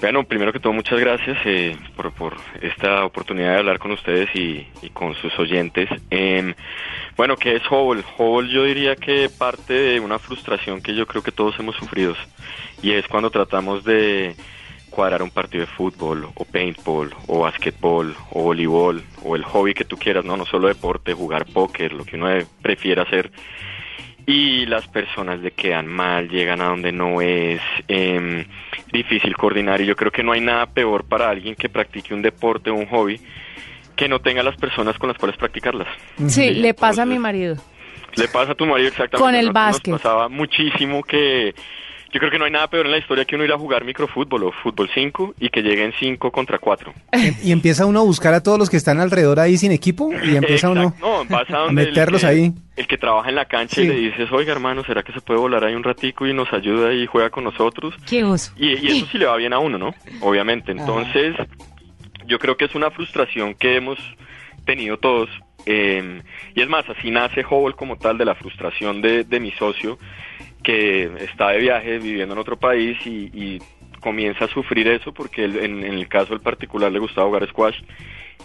Bueno, 0.00 0.22
primero 0.22 0.52
que 0.52 0.60
todo, 0.60 0.72
muchas 0.72 1.00
gracias 1.00 1.36
eh, 1.44 1.76
por, 1.96 2.12
por, 2.12 2.36
esta 2.62 3.04
oportunidad 3.04 3.54
de 3.54 3.58
hablar 3.58 3.80
con 3.80 3.90
ustedes 3.90 4.28
y, 4.32 4.64
con 4.92 5.16
sus 5.16 5.36
oyentes. 5.40 5.88
Eh, 6.12 6.54
bueno, 7.16 7.36
¿qué 7.36 7.56
es 7.56 7.66
Hobble? 7.66 8.04
Hobble 8.16 8.48
yo 8.48 8.62
diría 8.62 8.94
que 8.94 9.28
parte 9.28 9.74
de 9.74 9.98
una 9.98 10.20
frustración 10.20 10.80
que 10.82 10.94
yo 10.94 11.04
creo 11.04 11.24
que 11.24 11.32
todos 11.32 11.58
hemos 11.58 11.74
sufrido 11.74 12.14
y 12.80 12.92
es 12.92 13.08
cuando 13.08 13.30
tratamos 13.30 13.82
de 13.82 14.36
cuadrar 14.88 15.20
un 15.20 15.30
partido 15.30 15.66
de 15.66 15.72
fútbol 15.72 16.28
o 16.32 16.44
paintball 16.44 17.12
o 17.26 17.40
basquetbol 17.40 18.14
o 18.30 18.42
voleibol 18.42 19.02
o 19.24 19.34
el 19.34 19.42
hobby 19.42 19.74
que 19.74 19.84
tú 19.84 19.96
quieras, 19.96 20.24
no, 20.24 20.36
no 20.36 20.46
solo 20.46 20.68
deporte, 20.68 21.12
jugar 21.12 21.44
póker, 21.46 21.92
lo 21.92 22.04
que 22.04 22.14
uno 22.14 22.28
prefiera 22.62 23.02
hacer 23.02 23.32
y 24.28 24.66
las 24.66 24.86
personas 24.86 25.40
le 25.40 25.52
quedan 25.52 25.86
mal, 25.86 26.28
llegan 26.28 26.60
a 26.60 26.66
donde 26.66 26.92
no 26.92 27.22
es 27.22 27.62
eh, 27.88 28.46
difícil 28.92 29.34
coordinar 29.34 29.80
y 29.80 29.86
yo 29.86 29.96
creo 29.96 30.12
que 30.12 30.22
no 30.22 30.32
hay 30.32 30.42
nada 30.42 30.66
peor 30.66 31.04
para 31.04 31.30
alguien 31.30 31.54
que 31.54 31.70
practique 31.70 32.12
un 32.12 32.20
deporte 32.20 32.68
o 32.68 32.74
un 32.74 32.84
hobby 32.88 33.18
que 33.96 34.06
no 34.06 34.20
tenga 34.20 34.42
las 34.42 34.54
personas 34.56 34.98
con 34.98 35.08
las 35.08 35.16
cuales 35.16 35.38
practicarlas. 35.38 35.88
Sí, 36.26 36.50
le 36.50 36.74
pasa 36.74 37.04
a 37.04 37.06
mi 37.06 37.18
marido. 37.18 37.56
Le 38.16 38.28
pasa 38.28 38.52
a 38.52 38.54
tu 38.54 38.66
marido 38.66 38.88
exactamente. 38.88 39.24
Con 39.24 39.34
el 39.34 39.50
básquet. 39.50 39.92
Nos 39.92 40.02
pasaba 40.02 40.28
muchísimo 40.28 41.02
que 41.02 41.54
yo 42.10 42.20
creo 42.20 42.30
que 42.30 42.38
no 42.38 42.46
hay 42.46 42.50
nada 42.50 42.68
peor 42.68 42.86
en 42.86 42.92
la 42.92 42.98
historia 42.98 43.24
que 43.24 43.34
uno 43.34 43.44
ir 43.44 43.52
a 43.52 43.58
jugar 43.58 43.84
microfútbol 43.84 44.44
o 44.44 44.52
fútbol 44.52 44.88
5 44.92 45.34
y 45.38 45.50
que 45.50 45.62
lleguen 45.62 45.92
5 45.98 46.30
contra 46.30 46.58
4. 46.58 46.92
Y 47.42 47.52
empieza 47.52 47.86
uno 47.86 48.00
a 48.00 48.02
buscar 48.02 48.34
a 48.34 48.42
todos 48.42 48.58
los 48.58 48.70
que 48.70 48.76
están 48.76 49.00
alrededor 49.00 49.40
ahí 49.40 49.56
sin 49.56 49.72
equipo 49.72 50.10
y 50.24 50.36
empieza 50.36 50.70
uno 50.70 50.94
a 51.00 51.72
meterlos 51.72 52.24
ahí. 52.24 52.52
El 52.76 52.86
que 52.86 52.96
trabaja 52.96 53.28
en 53.28 53.34
la 53.34 53.44
cancha 53.44 53.80
y 53.80 53.88
le 53.88 53.94
dices, 53.94 54.30
oiga 54.32 54.52
hermano, 54.52 54.84
¿será 54.84 55.02
que 55.02 55.12
se 55.12 55.20
puede 55.20 55.40
volar 55.40 55.64
ahí 55.64 55.74
un 55.74 55.84
ratico 55.84 56.26
y 56.26 56.32
nos 56.32 56.52
ayuda 56.52 56.92
y 56.92 57.06
juega 57.06 57.30
con 57.30 57.44
nosotros? 57.44 57.94
Qué 58.06 58.24
oso. 58.24 58.52
Y, 58.56 58.72
eso 58.72 59.06
sí 59.12 59.18
le 59.18 59.26
va 59.26 59.36
bien 59.36 59.52
a 59.52 59.58
uno, 59.58 59.78
¿no? 59.78 59.94
Obviamente. 60.20 60.72
Entonces, 60.72 61.34
yo 62.26 62.38
creo 62.38 62.56
que 62.56 62.66
es 62.66 62.74
una 62.74 62.90
frustración 62.90 63.54
que 63.54 63.76
hemos 63.76 63.98
tenido 64.64 64.98
todos. 64.98 65.28
Eh, 65.66 66.22
y 66.54 66.62
es 66.62 66.68
más, 66.68 66.88
así 66.88 67.10
nace 67.10 67.44
Hubble 67.44 67.74
como 67.74 67.96
tal 67.96 68.16
de 68.16 68.24
la 68.24 68.34
frustración 68.34 69.02
de, 69.02 69.24
de 69.24 69.40
mi 69.40 69.50
socio 69.52 69.98
que 70.68 71.10
está 71.24 71.48
de 71.48 71.60
viaje 71.60 71.98
viviendo 71.98 72.34
en 72.34 72.40
otro 72.40 72.58
país 72.58 72.98
y, 73.06 73.58
comienza 74.00 74.44
a 74.44 74.48
sufrir 74.48 74.86
eso 74.86 75.12
porque 75.12 75.44
en, 75.44 75.82
el 75.82 76.06
caso 76.06 76.28
del 76.28 76.40
particular 76.40 76.92
le 76.92 77.00
gustaba 77.00 77.26
jugar 77.26 77.48
squash 77.48 77.80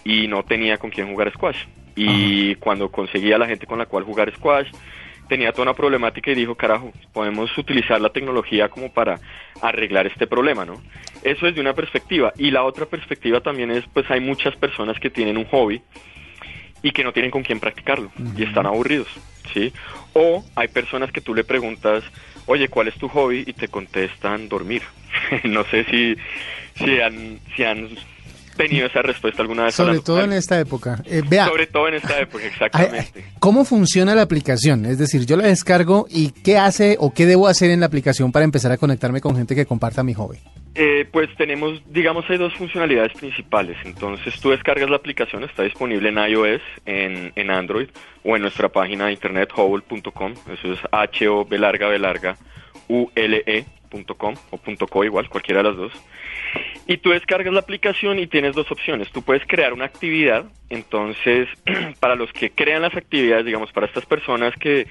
y 0.03 0.27
no 0.27 0.43
tenía 0.43 0.79
con 0.79 0.89
quién 0.89 1.09
jugar 1.09 1.31
squash. 1.31 1.57
Y 1.95 2.55
cuando 2.55 2.89
conseguía 2.89 3.37
la 3.37 3.45
gente 3.45 3.67
con 3.67 3.77
la 3.77 3.85
cual 3.85 4.03
jugar 4.03 4.33
squash, 4.35 4.71
tenía 5.27 5.51
toda 5.51 5.63
una 5.63 5.73
problemática 5.75 6.31
y 6.31 6.35
dijo, 6.35 6.55
carajo, 6.55 6.91
podemos 7.13 7.55
utilizar 7.55 8.01
la 8.01 8.09
tecnología 8.09 8.69
como 8.69 8.91
para 8.91 9.19
arreglar 9.61 10.07
este 10.07 10.25
problema, 10.25 10.65
¿no? 10.65 10.81
Eso 11.23 11.45
es 11.45 11.53
de 11.53 11.61
una 11.61 11.73
perspectiva. 11.73 12.33
Y 12.37 12.49
la 12.49 12.63
otra 12.63 12.87
perspectiva 12.87 13.41
también 13.41 13.69
es, 13.69 13.85
pues 13.93 14.09
hay 14.09 14.21
muchas 14.21 14.55
personas 14.55 14.99
que 14.99 15.11
tienen 15.11 15.37
un 15.37 15.45
hobby 15.45 15.83
y 16.81 16.91
que 16.91 17.03
no 17.03 17.13
tienen 17.13 17.31
con 17.31 17.43
quién 17.43 17.59
practicarlo 17.59 18.11
y 18.35 18.43
están 18.43 18.65
aburridos, 18.65 19.07
¿sí? 19.53 19.73
O 20.13 20.43
hay 20.55 20.67
personas 20.67 21.11
que 21.11 21.21
tú 21.21 21.33
le 21.33 21.43
preguntas, 21.43 22.03
oye, 22.45 22.67
¿cuál 22.67 22.87
es 22.87 22.95
tu 22.95 23.07
hobby? 23.09 23.43
Y 23.47 23.53
te 23.53 23.67
contestan 23.67 24.49
dormir. 24.49 24.83
no 25.43 25.63
sé 25.65 25.85
si, 25.85 26.15
si, 26.75 26.99
han, 26.99 27.39
si 27.55 27.63
han 27.63 27.89
tenido 28.55 28.87
esa 28.87 29.01
respuesta 29.01 29.41
alguna 29.41 29.65
vez. 29.65 29.75
Sobre 29.75 29.99
todo 29.99 30.21
en 30.21 30.33
esta 30.33 30.59
época. 30.59 31.01
Eh, 31.05 31.21
vea, 31.27 31.47
Sobre 31.47 31.67
todo 31.67 31.87
en 31.87 31.95
esta 31.95 32.19
época, 32.19 32.45
exactamente. 32.45 33.25
¿Cómo 33.39 33.65
funciona 33.65 34.15
la 34.15 34.21
aplicación? 34.21 34.85
Es 34.85 34.97
decir, 34.97 35.25
yo 35.25 35.37
la 35.37 35.47
descargo 35.47 36.05
y 36.09 36.31
¿qué 36.31 36.57
hace 36.57 36.97
o 36.99 37.13
qué 37.13 37.25
debo 37.25 37.47
hacer 37.47 37.71
en 37.71 37.79
la 37.79 37.87
aplicación 37.87 38.31
para 38.31 38.45
empezar 38.45 38.71
a 38.71 38.77
conectarme 38.77 39.21
con 39.21 39.35
gente 39.35 39.55
que 39.55 39.65
comparta 39.65 40.03
mi 40.03 40.13
hobby? 40.13 40.39
Eh, 40.75 41.05
pues 41.11 41.29
tenemos, 41.35 41.83
digamos, 41.85 42.27
hay 42.29 42.37
dos 42.37 42.53
funcionalidades 42.55 43.13
principales. 43.13 43.77
Entonces 43.85 44.39
tú 44.41 44.49
descargas 44.49 44.89
la 44.89 44.95
aplicación, 44.95 45.43
está 45.43 45.63
disponible 45.63 46.09
en 46.09 46.17
iOS, 46.17 46.61
en, 46.85 47.31
en 47.35 47.51
Android 47.51 47.89
o 48.23 48.35
en 48.35 48.41
nuestra 48.41 48.69
página 48.69 49.05
de 49.05 49.13
internet 49.13 49.51
hobble.com. 49.51 50.33
Eso 50.51 50.73
es 50.73 50.79
H-O-B 50.91 51.59
larga, 51.59 51.87
B 51.89 51.99
larga, 51.99 52.37
U-L-E.com 52.87 54.35
o 54.49 54.87
.co 54.87 55.03
igual, 55.03 55.29
cualquiera 55.29 55.61
de 55.61 55.69
las 55.69 55.77
dos. 55.77 55.93
Y 56.87 56.97
tú 56.97 57.11
descargas 57.11 57.53
la 57.53 57.59
aplicación 57.59 58.17
y 58.17 58.27
tienes 58.27 58.55
dos 58.55 58.69
opciones. 58.71 59.11
Tú 59.11 59.21
puedes 59.21 59.45
crear 59.45 59.73
una 59.73 59.85
actividad, 59.85 60.45
entonces 60.69 61.47
para 61.99 62.15
los 62.15 62.33
que 62.33 62.49
crean 62.49 62.81
las 62.81 62.95
actividades, 62.95 63.45
digamos, 63.45 63.71
para 63.71 63.85
estas 63.85 64.05
personas 64.07 64.53
que 64.59 64.87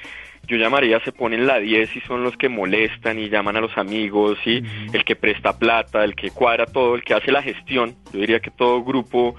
yo 0.46 0.56
llamaría 0.56 1.00
se 1.00 1.12
ponen 1.12 1.46
la 1.46 1.58
10 1.58 1.96
y 1.96 2.00
son 2.00 2.24
los 2.24 2.36
que 2.36 2.48
molestan 2.48 3.18
y 3.18 3.28
llaman 3.28 3.56
a 3.56 3.60
los 3.60 3.76
amigos 3.78 4.38
y 4.44 4.62
el 4.92 5.04
que 5.04 5.16
presta 5.16 5.58
plata, 5.58 6.04
el 6.04 6.14
que 6.14 6.30
cuadra 6.30 6.66
todo, 6.66 6.94
el 6.94 7.04
que 7.04 7.14
hace 7.14 7.30
la 7.30 7.42
gestión. 7.42 7.94
Yo 8.12 8.20
diría 8.20 8.40
que 8.40 8.50
todo 8.50 8.82
grupo 8.82 9.36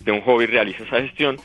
de 0.00 0.12
un 0.12 0.20
hobby 0.20 0.46
realiza 0.46 0.84
esa 0.84 1.00
gestión. 1.00 1.36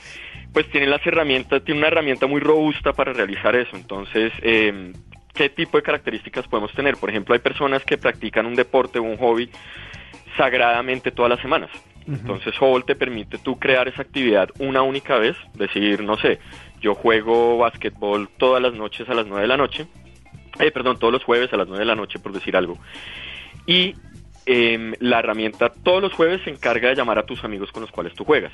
Pues 0.53 0.69
tiene 0.71 0.87
las 0.87 1.05
herramientas, 1.05 1.63
tiene 1.63 1.79
una 1.79 1.87
herramienta 1.87 2.27
muy 2.27 2.39
robusta 2.39 2.93
para 2.93 3.13
realizar 3.13 3.55
eso. 3.55 3.75
Entonces, 3.75 4.31
eh, 4.41 4.93
¿qué 5.33 5.49
tipo 5.49 5.77
de 5.77 5.83
características 5.83 6.47
podemos 6.47 6.71
tener? 6.73 6.95
Por 6.97 7.09
ejemplo, 7.09 7.33
hay 7.33 7.39
personas 7.39 7.83
que 7.83 7.97
practican 7.97 8.45
un 8.45 8.55
deporte 8.55 8.99
o 8.99 9.03
un 9.03 9.17
hobby 9.17 9.49
sagradamente 10.37 11.11
todas 11.11 11.29
las 11.29 11.41
semanas. 11.41 11.69
Entonces 12.07 12.59
Hubble 12.59 12.83
te 12.85 12.95
permite 12.95 13.37
tú 13.37 13.59
crear 13.59 13.87
esa 13.87 14.01
actividad 14.01 14.49
una 14.57 14.81
única 14.81 15.17
vez, 15.19 15.37
decir, 15.53 16.01
no 16.03 16.17
sé, 16.17 16.39
yo 16.79 16.95
juego 16.95 17.57
básquetbol 17.57 18.29
todas 18.37 18.61
las 18.61 18.73
noches 18.73 19.07
a 19.09 19.13
las 19.13 19.27
9 19.27 19.41
de 19.41 19.47
la 19.47 19.57
noche, 19.57 19.87
eh, 20.59 20.71
perdón, 20.71 20.97
todos 20.99 21.13
los 21.13 21.23
jueves 21.23 21.51
a 21.53 21.57
las 21.57 21.67
9 21.67 21.79
de 21.79 21.85
la 21.85 21.95
noche 21.95 22.19
por 22.19 22.33
decir 22.33 22.55
algo. 22.55 22.77
Y 23.65 23.95
eh, 24.51 24.93
la 24.99 25.19
herramienta 25.19 25.69
todos 25.69 26.01
los 26.01 26.11
jueves 26.13 26.41
se 26.43 26.49
encarga 26.49 26.89
de 26.89 26.95
llamar 26.95 27.19
a 27.19 27.25
tus 27.25 27.43
amigos 27.43 27.71
con 27.71 27.81
los 27.81 27.91
cuales 27.91 28.13
tú 28.15 28.25
juegas. 28.25 28.51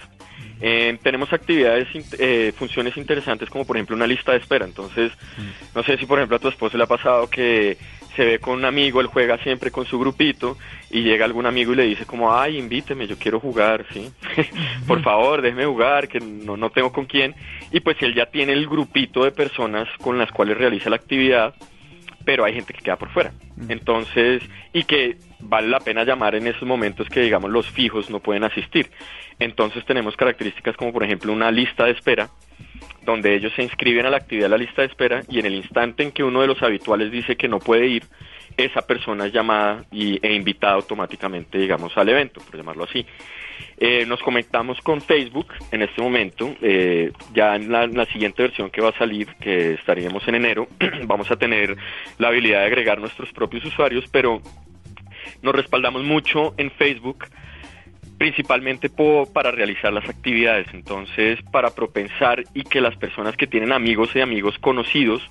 Eh, 0.59 0.97
tenemos 1.01 1.31
actividades, 1.31 1.87
eh, 2.19 2.51
funciones 2.53 2.97
interesantes 2.97 3.49
como 3.49 3.65
por 3.65 3.77
ejemplo 3.77 3.95
una 3.95 4.05
lista 4.05 4.33
de 4.33 4.39
espera. 4.39 4.65
Entonces, 4.65 5.13
no 5.73 5.83
sé 5.83 5.97
si 5.97 6.05
por 6.05 6.19
ejemplo 6.19 6.35
a 6.35 6.39
tu 6.39 6.49
esposo 6.49 6.77
le 6.77 6.83
ha 6.83 6.87
pasado 6.87 7.29
que 7.29 7.77
se 8.15 8.25
ve 8.25 8.39
con 8.39 8.55
un 8.55 8.65
amigo, 8.65 8.99
él 8.99 9.07
juega 9.07 9.37
siempre 9.37 9.71
con 9.71 9.85
su 9.85 9.99
grupito 9.99 10.57
y 10.89 11.01
llega 11.01 11.23
algún 11.25 11.45
amigo 11.45 11.73
y 11.73 11.75
le 11.75 11.83
dice 11.83 12.05
como, 12.05 12.33
ay, 12.33 12.57
invíteme, 12.57 13.07
yo 13.07 13.17
quiero 13.17 13.39
jugar, 13.39 13.85
¿sí? 13.93 14.09
por 14.87 15.01
favor, 15.01 15.41
déjeme 15.41 15.65
jugar, 15.65 16.07
que 16.07 16.19
no, 16.19 16.57
no 16.57 16.69
tengo 16.71 16.91
con 16.91 17.05
quién. 17.05 17.35
Y 17.75 17.81
pues 17.81 17.97
él 17.99 18.15
ya 18.15 18.27
tiene 18.27 18.53
el 18.53 18.67
grupito 18.67 19.25
de 19.25 19.31
personas 19.31 19.89
con 20.01 20.17
las 20.17 20.31
cuales 20.31 20.57
realiza 20.57 20.89
la 20.89 20.95
actividad, 20.95 21.53
pero 22.23 22.45
hay 22.45 22.53
gente 22.53 22.73
que 22.73 22.81
queda 22.81 22.95
por 22.95 23.09
fuera. 23.09 23.33
Entonces, 23.67 24.41
y 24.71 24.85
que 24.85 25.17
vale 25.41 25.67
la 25.67 25.81
pena 25.81 26.05
llamar 26.05 26.35
en 26.35 26.47
esos 26.47 26.63
momentos 26.63 27.09
que, 27.09 27.19
digamos, 27.19 27.51
los 27.51 27.69
fijos 27.69 28.09
no 28.09 28.21
pueden 28.21 28.45
asistir. 28.45 28.89
Entonces 29.39 29.83
tenemos 29.83 30.15
características 30.15 30.77
como, 30.77 30.93
por 30.93 31.03
ejemplo, 31.03 31.33
una 31.33 31.51
lista 31.51 31.83
de 31.83 31.91
espera 31.91 32.29
donde 33.03 33.35
ellos 33.35 33.51
se 33.57 33.63
inscriben 33.63 34.05
a 34.05 34.09
la 34.09 34.17
actividad 34.17 34.45
de 34.45 34.57
la 34.57 34.57
lista 34.57 34.81
de 34.81 34.87
espera 34.87 35.23
y 35.27 35.39
en 35.39 35.45
el 35.45 35.55
instante 35.55 36.01
en 36.01 36.13
que 36.13 36.23
uno 36.23 36.39
de 36.39 36.47
los 36.47 36.63
habituales 36.63 37.11
dice 37.11 37.35
que 37.35 37.49
no 37.49 37.59
puede 37.59 37.87
ir, 37.87 38.05
esa 38.55 38.87
persona 38.87 39.25
es 39.25 39.33
llamada 39.33 39.83
y, 39.91 40.17
e 40.25 40.33
invitada 40.33 40.75
automáticamente, 40.75 41.57
digamos, 41.57 41.95
al 41.97 42.07
evento, 42.07 42.39
por 42.39 42.55
llamarlo 42.55 42.85
así. 42.85 43.05
Eh, 43.77 44.05
nos 44.05 44.21
conectamos 44.21 44.79
con 44.81 45.01
Facebook 45.01 45.47
en 45.71 45.81
este 45.81 46.01
momento, 46.01 46.55
eh, 46.61 47.11
ya 47.33 47.55
en 47.55 47.71
la, 47.71 48.05
siguiente 48.05 48.43
versión 48.43 48.69
que 48.69 48.81
va 48.81 48.89
a 48.89 48.97
salir, 48.97 49.27
que 49.41 49.73
estaríamos 49.73 50.25
en 50.29 50.35
enero, 50.35 50.67
vamos 51.03 51.29
a 51.29 51.35
tener 51.35 51.75
la 52.17 52.29
habilidad 52.29 52.61
de 52.61 52.67
agregar 52.67 52.99
nuestros 52.99 53.33
propios 53.33 53.65
usuarios, 53.65 54.05
pero 54.09 54.41
nos 55.41 55.53
respaldamos 55.53 56.03
mucho 56.03 56.53
en 56.57 56.71
Facebook 56.71 57.25
principalmente 58.17 58.89
para 59.33 59.51
realizar 59.51 59.91
las 59.91 60.07
actividades, 60.07 60.67
entonces 60.73 61.39
para 61.51 61.71
propensar 61.71 62.43
y 62.53 62.63
que 62.63 62.79
las 62.79 62.95
personas 62.95 63.35
que 63.35 63.45
tienen 63.45 63.73
amigos 63.73 64.09
y 64.15 64.21
amigos 64.21 64.57
conocidos 64.59 65.21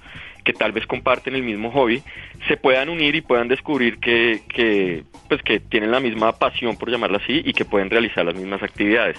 que 0.45 0.53
tal 0.53 0.73
vez 0.73 0.87
comparten 0.87 1.35
el 1.35 1.43
mismo 1.43 1.71
hobby 1.71 2.03
se 2.49 2.57
puedan 2.57 2.89
unir 2.89 3.15
y 3.15 3.21
puedan 3.21 3.49
descubrir 3.49 3.99
que, 3.99 4.43
que, 4.49 5.05
pues 5.29 5.43
que 5.43 5.61
tienen 5.61 5.91
la 5.91 6.01
misma 6.01 6.33
pasión 6.33 6.77
por 6.77 6.91
llamarla 6.91 7.19
así 7.19 7.43
y 7.45 7.53
que 7.53 7.65
pueden 7.65 7.91
realizar 7.91 8.25
las 8.25 8.35
mismas 8.35 8.63
actividades 8.63 9.17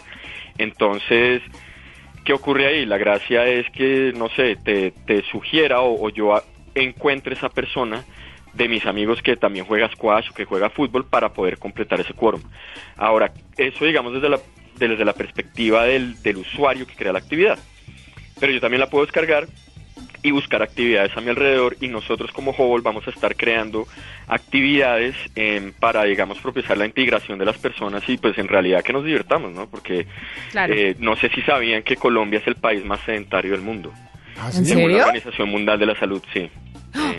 entonces 0.58 1.42
¿qué 2.24 2.34
ocurre 2.34 2.68
ahí? 2.68 2.86
la 2.86 2.98
gracia 2.98 3.48
es 3.48 3.70
que 3.72 4.12
no 4.16 4.30
sé 4.30 4.58
te, 4.58 4.92
te 4.92 5.24
sugiera 5.24 5.82
o, 5.82 6.10
yo 6.10 6.42
encuentre 6.74 7.36
esa 7.36 7.50
persona 7.50 8.04
de 8.54 8.68
mis 8.68 8.86
amigos 8.86 9.22
que 9.22 9.36
también 9.36 9.66
juega 9.66 9.92
squash 9.92 10.30
o 10.30 10.34
que 10.34 10.46
juega 10.46 10.70
fútbol 10.70 11.06
para 11.06 11.34
poder 11.34 11.58
completar 11.58 12.00
ese 12.00 12.14
quórum. 12.14 12.42
Ahora, 12.96 13.34
eso 13.58 13.84
digamos 13.86 14.14
desde 14.14 14.30
la, 14.30 14.40
desde 14.78 15.04
la 15.04 15.14
perspectiva 15.14 15.84
del, 15.84 16.22
del 16.22 16.38
usuario 16.38 16.88
que 16.88 16.96
crea 16.96 17.12
la 17.12 17.20
actividad. 17.20 17.60
Pero 18.40 18.54
yo 18.54 18.62
también 18.62 18.80
la 18.80 18.90
puedo 18.90 19.06
descargar 19.06 19.48
y 20.24 20.32
buscar 20.32 20.62
actividades 20.62 21.16
a 21.16 21.22
mi 21.22 21.30
alrededor 21.30 21.78
y 21.82 21.88
nosotros 21.88 22.32
como 22.32 22.52
Hubble 22.52 22.84
vamos 22.84 23.08
a 23.08 23.10
estar 23.10 23.36
creando 23.36 23.88
actividades 24.28 25.16
em, 25.36 25.72
para, 25.74 26.04
digamos, 26.04 26.40
propiciar 26.40 26.78
la 26.78 26.86
integración 26.86 27.38
de 27.38 27.46
las 27.46 27.58
personas 27.58 28.04
y 28.08 28.18
pues 28.18 28.38
en 28.38 28.48
realidad 28.48 28.84
que 28.84 28.94
nos 28.94 29.04
divirtamos, 29.04 29.54
¿no? 29.54 29.68
Porque 29.68 30.08
eh, 30.56 30.96
no 31.00 31.16
sé 31.16 31.30
si 31.30 31.42
sabían 31.42 31.84
que 31.84 31.96
Colombia 31.96 32.40
es 32.40 32.48
el 32.48 32.56
país 32.56 32.84
más 32.86 33.00
sedentario 33.02 33.52
del 33.52 33.62
mundo. 33.62 33.92
¿Ah, 34.38 34.50
¿En 34.54 34.66
serio? 34.66 34.98
La 34.98 35.06
Organización 35.06 35.50
Mundial 35.50 35.80
de 35.80 35.86
la 35.86 35.96
Salud, 36.00 36.22
sí. 36.34 36.50
¡Ah! 36.94 37.14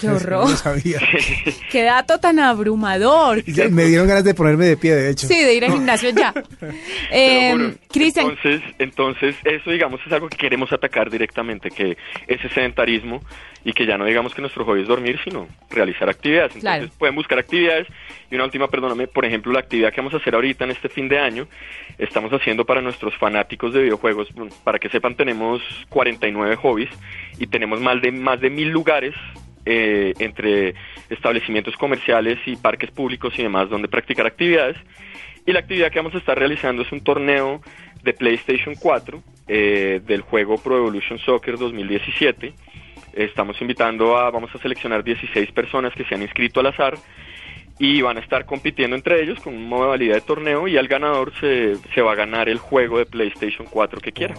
¡Qué 0.00 0.08
horror! 0.10 0.48
¡Qué 1.70 1.82
dato 1.82 2.18
tan 2.18 2.38
abrumador! 2.38 3.42
me 3.70 3.84
dieron 3.84 4.08
ganas 4.08 4.24
de 4.24 4.34
ponerme 4.34 4.66
de 4.66 4.76
pie, 4.76 4.94
de 4.94 5.10
hecho. 5.10 5.26
Sí, 5.26 5.42
de 5.44 5.54
ir 5.54 5.64
al 5.64 5.72
gimnasio 5.72 6.10
ya. 6.10 6.32
eh, 7.12 7.74
Cristian. 7.90 8.30
Entonces, 8.30 8.62
entonces, 8.78 9.36
eso, 9.44 9.70
digamos, 9.70 10.00
es 10.06 10.12
algo 10.12 10.28
que 10.28 10.36
queremos 10.36 10.72
atacar 10.72 11.10
directamente, 11.10 11.70
que 11.70 11.96
ese 12.26 12.48
sedentarismo 12.48 13.22
y 13.62 13.74
que 13.74 13.84
ya 13.84 13.98
no 13.98 14.06
digamos 14.06 14.34
que 14.34 14.40
nuestro 14.40 14.64
hobby 14.64 14.82
es 14.82 14.88
dormir, 14.88 15.18
sino 15.22 15.46
realizar 15.68 16.08
actividades. 16.08 16.56
Entonces, 16.56 16.90
pueden 16.98 17.14
buscar 17.14 17.38
actividades. 17.38 17.86
Y 18.30 18.34
una 18.34 18.44
última, 18.44 18.68
perdóname, 18.68 19.06
por 19.06 19.26
ejemplo, 19.26 19.52
la 19.52 19.60
actividad 19.60 19.92
que 19.92 20.00
vamos 20.00 20.14
a 20.14 20.16
hacer 20.16 20.34
ahorita 20.34 20.64
en 20.64 20.70
este 20.70 20.88
fin 20.88 21.08
de 21.08 21.18
año, 21.18 21.46
estamos 21.98 22.32
haciendo 22.32 22.64
para 22.64 22.80
nuestros 22.80 23.14
fanáticos 23.16 23.74
de 23.74 23.82
videojuegos. 23.82 24.28
Para 24.64 24.78
que 24.78 24.88
sepan, 24.88 25.14
tenemos 25.14 25.60
49 25.90 26.56
hobbies 26.56 26.90
y 27.38 27.48
tenemos 27.48 27.80
más 27.80 28.00
de, 28.00 28.12
más 28.12 28.40
de 28.40 28.48
mil 28.48 28.70
lugares 28.70 29.14
eh, 29.66 30.14
entre 30.18 30.74
establecimientos 31.08 31.76
comerciales 31.76 32.38
y 32.46 32.56
parques 32.56 32.90
públicos 32.90 33.34
y 33.38 33.42
demás 33.42 33.68
donde 33.68 33.88
practicar 33.88 34.26
actividades. 34.26 34.76
Y 35.46 35.52
la 35.52 35.60
actividad 35.60 35.90
que 35.90 35.98
vamos 35.98 36.14
a 36.14 36.18
estar 36.18 36.38
realizando 36.38 36.82
es 36.82 36.92
un 36.92 37.02
torneo 37.02 37.60
de 38.02 38.12
PlayStation 38.12 38.74
4 38.74 39.22
eh, 39.48 40.00
del 40.06 40.22
juego 40.22 40.58
Pro 40.58 40.76
Evolution 40.76 41.18
Soccer 41.18 41.58
2017. 41.58 42.54
Estamos 43.14 43.60
invitando 43.60 44.16
a, 44.16 44.30
vamos 44.30 44.54
a 44.54 44.58
seleccionar 44.58 45.02
16 45.02 45.50
personas 45.52 45.92
que 45.94 46.04
se 46.04 46.14
han 46.14 46.22
inscrito 46.22 46.60
al 46.60 46.66
azar 46.66 46.96
y 47.80 48.02
van 48.02 48.18
a 48.18 48.20
estar 48.20 48.44
compitiendo 48.44 48.94
entre 48.94 49.22
ellos 49.22 49.40
con 49.40 49.56
una 49.56 49.66
modalidad 49.66 50.16
de 50.16 50.20
torneo 50.20 50.68
y 50.68 50.76
al 50.76 50.86
ganador 50.86 51.32
se, 51.40 51.76
se 51.94 52.02
va 52.02 52.12
a 52.12 52.14
ganar 52.14 52.50
el 52.50 52.58
juego 52.58 52.98
de 52.98 53.06
PlayStation 53.06 53.66
4 53.70 54.00
que 54.02 54.12
quiera, 54.12 54.34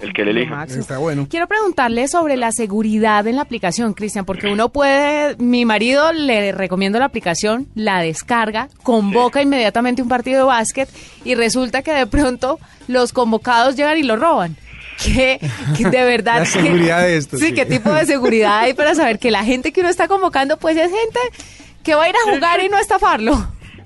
el 0.00 0.12
que 0.12 0.22
le 0.22 0.32
elija. 0.32 0.64
Está 0.64 0.98
bueno. 0.98 1.26
Quiero 1.30 1.48
preguntarle 1.48 2.06
sobre 2.08 2.36
la 2.36 2.52
seguridad 2.52 3.26
en 3.26 3.36
la 3.36 3.42
aplicación, 3.42 3.94
Cristian, 3.94 4.26
porque 4.26 4.48
uno 4.48 4.68
puede, 4.68 5.34
mi 5.38 5.64
marido 5.64 6.12
le 6.12 6.52
recomiendo 6.52 6.98
la 6.98 7.06
aplicación, 7.06 7.68
la 7.74 8.00
descarga, 8.00 8.68
convoca 8.82 9.40
inmediatamente 9.40 10.02
un 10.02 10.10
partido 10.10 10.40
de 10.40 10.44
básquet 10.44 10.90
y 11.24 11.34
resulta 11.36 11.80
que 11.80 11.92
de 11.92 12.06
pronto 12.06 12.60
los 12.86 13.14
convocados 13.14 13.76
llegan 13.76 13.96
y 13.96 14.02
lo 14.02 14.16
roban. 14.16 14.58
¿Qué, 15.02 15.40
de 15.78 16.04
verdad. 16.04 16.38
la 16.40 16.44
seguridad 16.44 17.00
de 17.00 17.16
esto. 17.16 17.38
Sí, 17.38 17.54
qué 17.54 17.64
tipo 17.64 17.90
de 17.90 18.04
seguridad 18.04 18.58
hay 18.58 18.74
para 18.74 18.94
saber 18.94 19.18
que 19.18 19.30
la 19.30 19.42
gente 19.42 19.72
que 19.72 19.80
uno 19.80 19.88
está 19.88 20.06
convocando, 20.06 20.58
pues 20.58 20.76
es 20.76 20.90
gente 20.90 21.18
que 21.84 21.94
va 21.94 22.04
a 22.04 22.08
ir 22.08 22.16
a 22.16 22.34
jugar 22.34 22.60
y 22.60 22.68
no 22.68 22.78
estafarlo. 22.78 23.34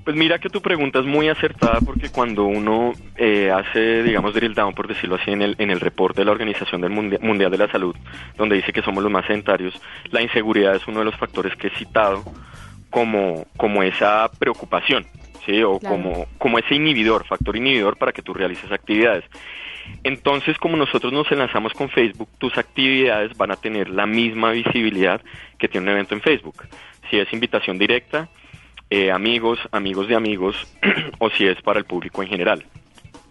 Pues 0.09 0.17
mira 0.17 0.39
que 0.39 0.49
tu 0.49 0.63
pregunta 0.63 1.01
es 1.01 1.05
muy 1.05 1.29
acertada 1.29 1.81
porque 1.85 2.09
cuando 2.09 2.45
uno 2.45 2.93
eh, 3.17 3.51
hace, 3.51 4.03
digamos, 4.03 4.33
drill 4.33 4.55
down, 4.55 4.73
por 4.73 4.89
decirlo 4.89 5.17
así, 5.17 5.33
en 5.33 5.43
el, 5.43 5.55
en 5.59 5.69
el 5.71 5.81
reporte 5.81 6.23
de 6.23 6.25
la 6.25 6.31
Organización 6.31 6.81
del 6.81 6.93
Mundial, 6.93 7.51
de 7.51 7.59
la 7.59 7.71
Salud, 7.71 7.95
donde 8.39 8.57
dice 8.57 8.73
que 8.73 8.81
somos 8.81 9.03
los 9.03 9.13
más 9.13 9.27
sedentarios, 9.27 9.75
la 10.11 10.23
inseguridad 10.23 10.75
es 10.75 10.89
uno 10.89 11.01
de 11.01 11.05
los 11.05 11.17
factores 11.17 11.55
que 11.57 11.67
he 11.67 11.77
citado 11.77 12.25
como, 12.89 13.45
como 13.59 13.83
esa 13.83 14.31
preocupación, 14.39 15.05
¿sí? 15.45 15.63
O 15.63 15.79
como, 15.79 16.27
como 16.39 16.59
ese 16.59 16.77
inhibidor, 16.77 17.27
factor 17.27 17.55
inhibidor 17.55 17.99
para 17.99 18.13
que 18.13 18.23
tú 18.23 18.33
realices 18.33 18.73
actividades. 18.73 19.25
Entonces, 20.05 20.57
como 20.57 20.79
nosotros 20.79 21.13
nos 21.13 21.31
enlazamos 21.31 21.75
con 21.75 21.91
Facebook, 21.91 22.31
tus 22.39 22.57
actividades 22.57 23.37
van 23.37 23.51
a 23.51 23.57
tener 23.57 23.91
la 23.91 24.07
misma 24.07 24.53
visibilidad 24.53 25.21
que 25.59 25.69
tiene 25.69 25.85
un 25.87 25.93
evento 25.93 26.15
en 26.15 26.23
Facebook 26.23 26.65
si 27.11 27.19
es 27.19 27.33
invitación 27.33 27.79
directa, 27.79 28.29
eh, 28.91 29.11
amigos, 29.11 29.59
amigos 29.73 30.09
de 30.09 30.15
amigos, 30.15 30.57
o 31.19 31.31
si 31.31 31.47
es 31.47 31.61
para 31.63 31.79
el 31.79 31.85
público 31.85 32.23
en 32.23 32.29
general. 32.29 32.65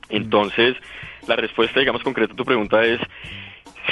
Entonces, 0.09 0.75
la 1.27 1.35
respuesta, 1.35 1.79
digamos, 1.79 2.03
concreta 2.03 2.33
a 2.33 2.35
tu 2.35 2.45
pregunta 2.45 2.83
es, 2.83 2.99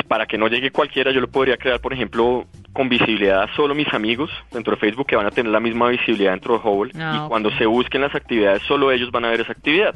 para 0.08 0.26
que 0.26 0.38
no 0.38 0.48
llegue 0.48 0.72
cualquiera, 0.72 1.12
yo 1.12 1.22
lo 1.22 1.28
podría 1.28 1.58
crear, 1.58 1.80
por 1.80 1.94
ejemplo, 1.94 2.46
con 2.74 2.90
visibilidad 2.90 3.44
a 3.44 3.56
solo 3.56 3.74
mis 3.74 3.92
amigos 3.94 4.30
dentro 4.52 4.76
de 4.76 4.80
Facebook 4.80 5.08
que 5.08 5.16
van 5.16 5.26
a 5.26 5.32
tener 5.32 5.52
la 5.52 5.60
misma 5.60 5.90
visibilidad 5.90 6.32
dentro 6.32 6.58
de 6.58 6.68
Hubble 6.68 6.92
ah, 7.00 7.24
y 7.24 7.28
cuando 7.28 7.50
se 7.52 7.66
busquen 7.66 8.02
las 8.02 8.14
actividades, 8.14 8.62
solo 8.64 8.92
ellos 8.92 9.12
van 9.12 9.26
a 9.26 9.30
ver 9.30 9.42
esa 9.42 9.54
actividad. 9.54 9.96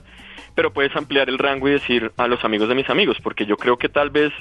Pero 0.56 0.74
puedes 0.74 0.96
ampliar 0.96 1.30
el 1.30 1.38
rango 1.38 1.68
y 1.68 1.74
decir 1.74 2.12
a 2.18 2.28
los 2.28 2.44
amigos 2.44 2.70
de 2.70 2.76
mis 2.76 2.90
amigos, 2.90 3.18
porque 3.22 3.46
yo 3.46 3.58
creo 3.58 3.78
que 3.78 3.90
tal 3.90 4.10
vez 4.10 4.32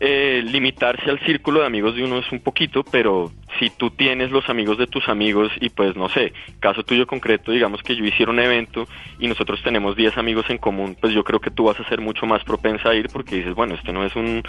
eh, 0.00 0.42
limitarse 0.44 1.10
al 1.10 1.18
círculo 1.20 1.60
de 1.60 1.66
amigos 1.66 1.96
de 1.96 2.04
uno 2.04 2.18
es 2.18 2.30
un 2.30 2.38
poquito, 2.38 2.84
pero 2.84 3.32
si 3.58 3.68
tú 3.70 3.90
tienes 3.90 4.30
los 4.30 4.48
amigos 4.48 4.78
de 4.78 4.86
tus 4.86 5.08
amigos 5.08 5.50
y 5.60 5.70
pues 5.70 5.96
no 5.96 6.08
sé, 6.08 6.32
caso 6.60 6.84
tuyo 6.84 7.06
concreto, 7.06 7.50
digamos 7.50 7.82
que 7.82 7.96
yo 7.96 8.04
hiciera 8.04 8.30
un 8.30 8.38
evento 8.38 8.86
y 9.18 9.26
nosotros 9.26 9.60
tenemos 9.64 9.96
10 9.96 10.16
amigos 10.16 10.48
en 10.50 10.58
común, 10.58 10.96
pues 11.00 11.12
yo 11.12 11.24
creo 11.24 11.40
que 11.40 11.50
tú 11.50 11.64
vas 11.64 11.80
a 11.80 11.88
ser 11.88 12.00
mucho 12.00 12.26
más 12.26 12.44
propensa 12.44 12.90
a 12.90 12.94
ir 12.94 13.08
porque 13.12 13.36
dices, 13.36 13.54
bueno, 13.54 13.74
este 13.74 13.92
no 13.92 14.04
es 14.04 14.14
un 14.14 14.42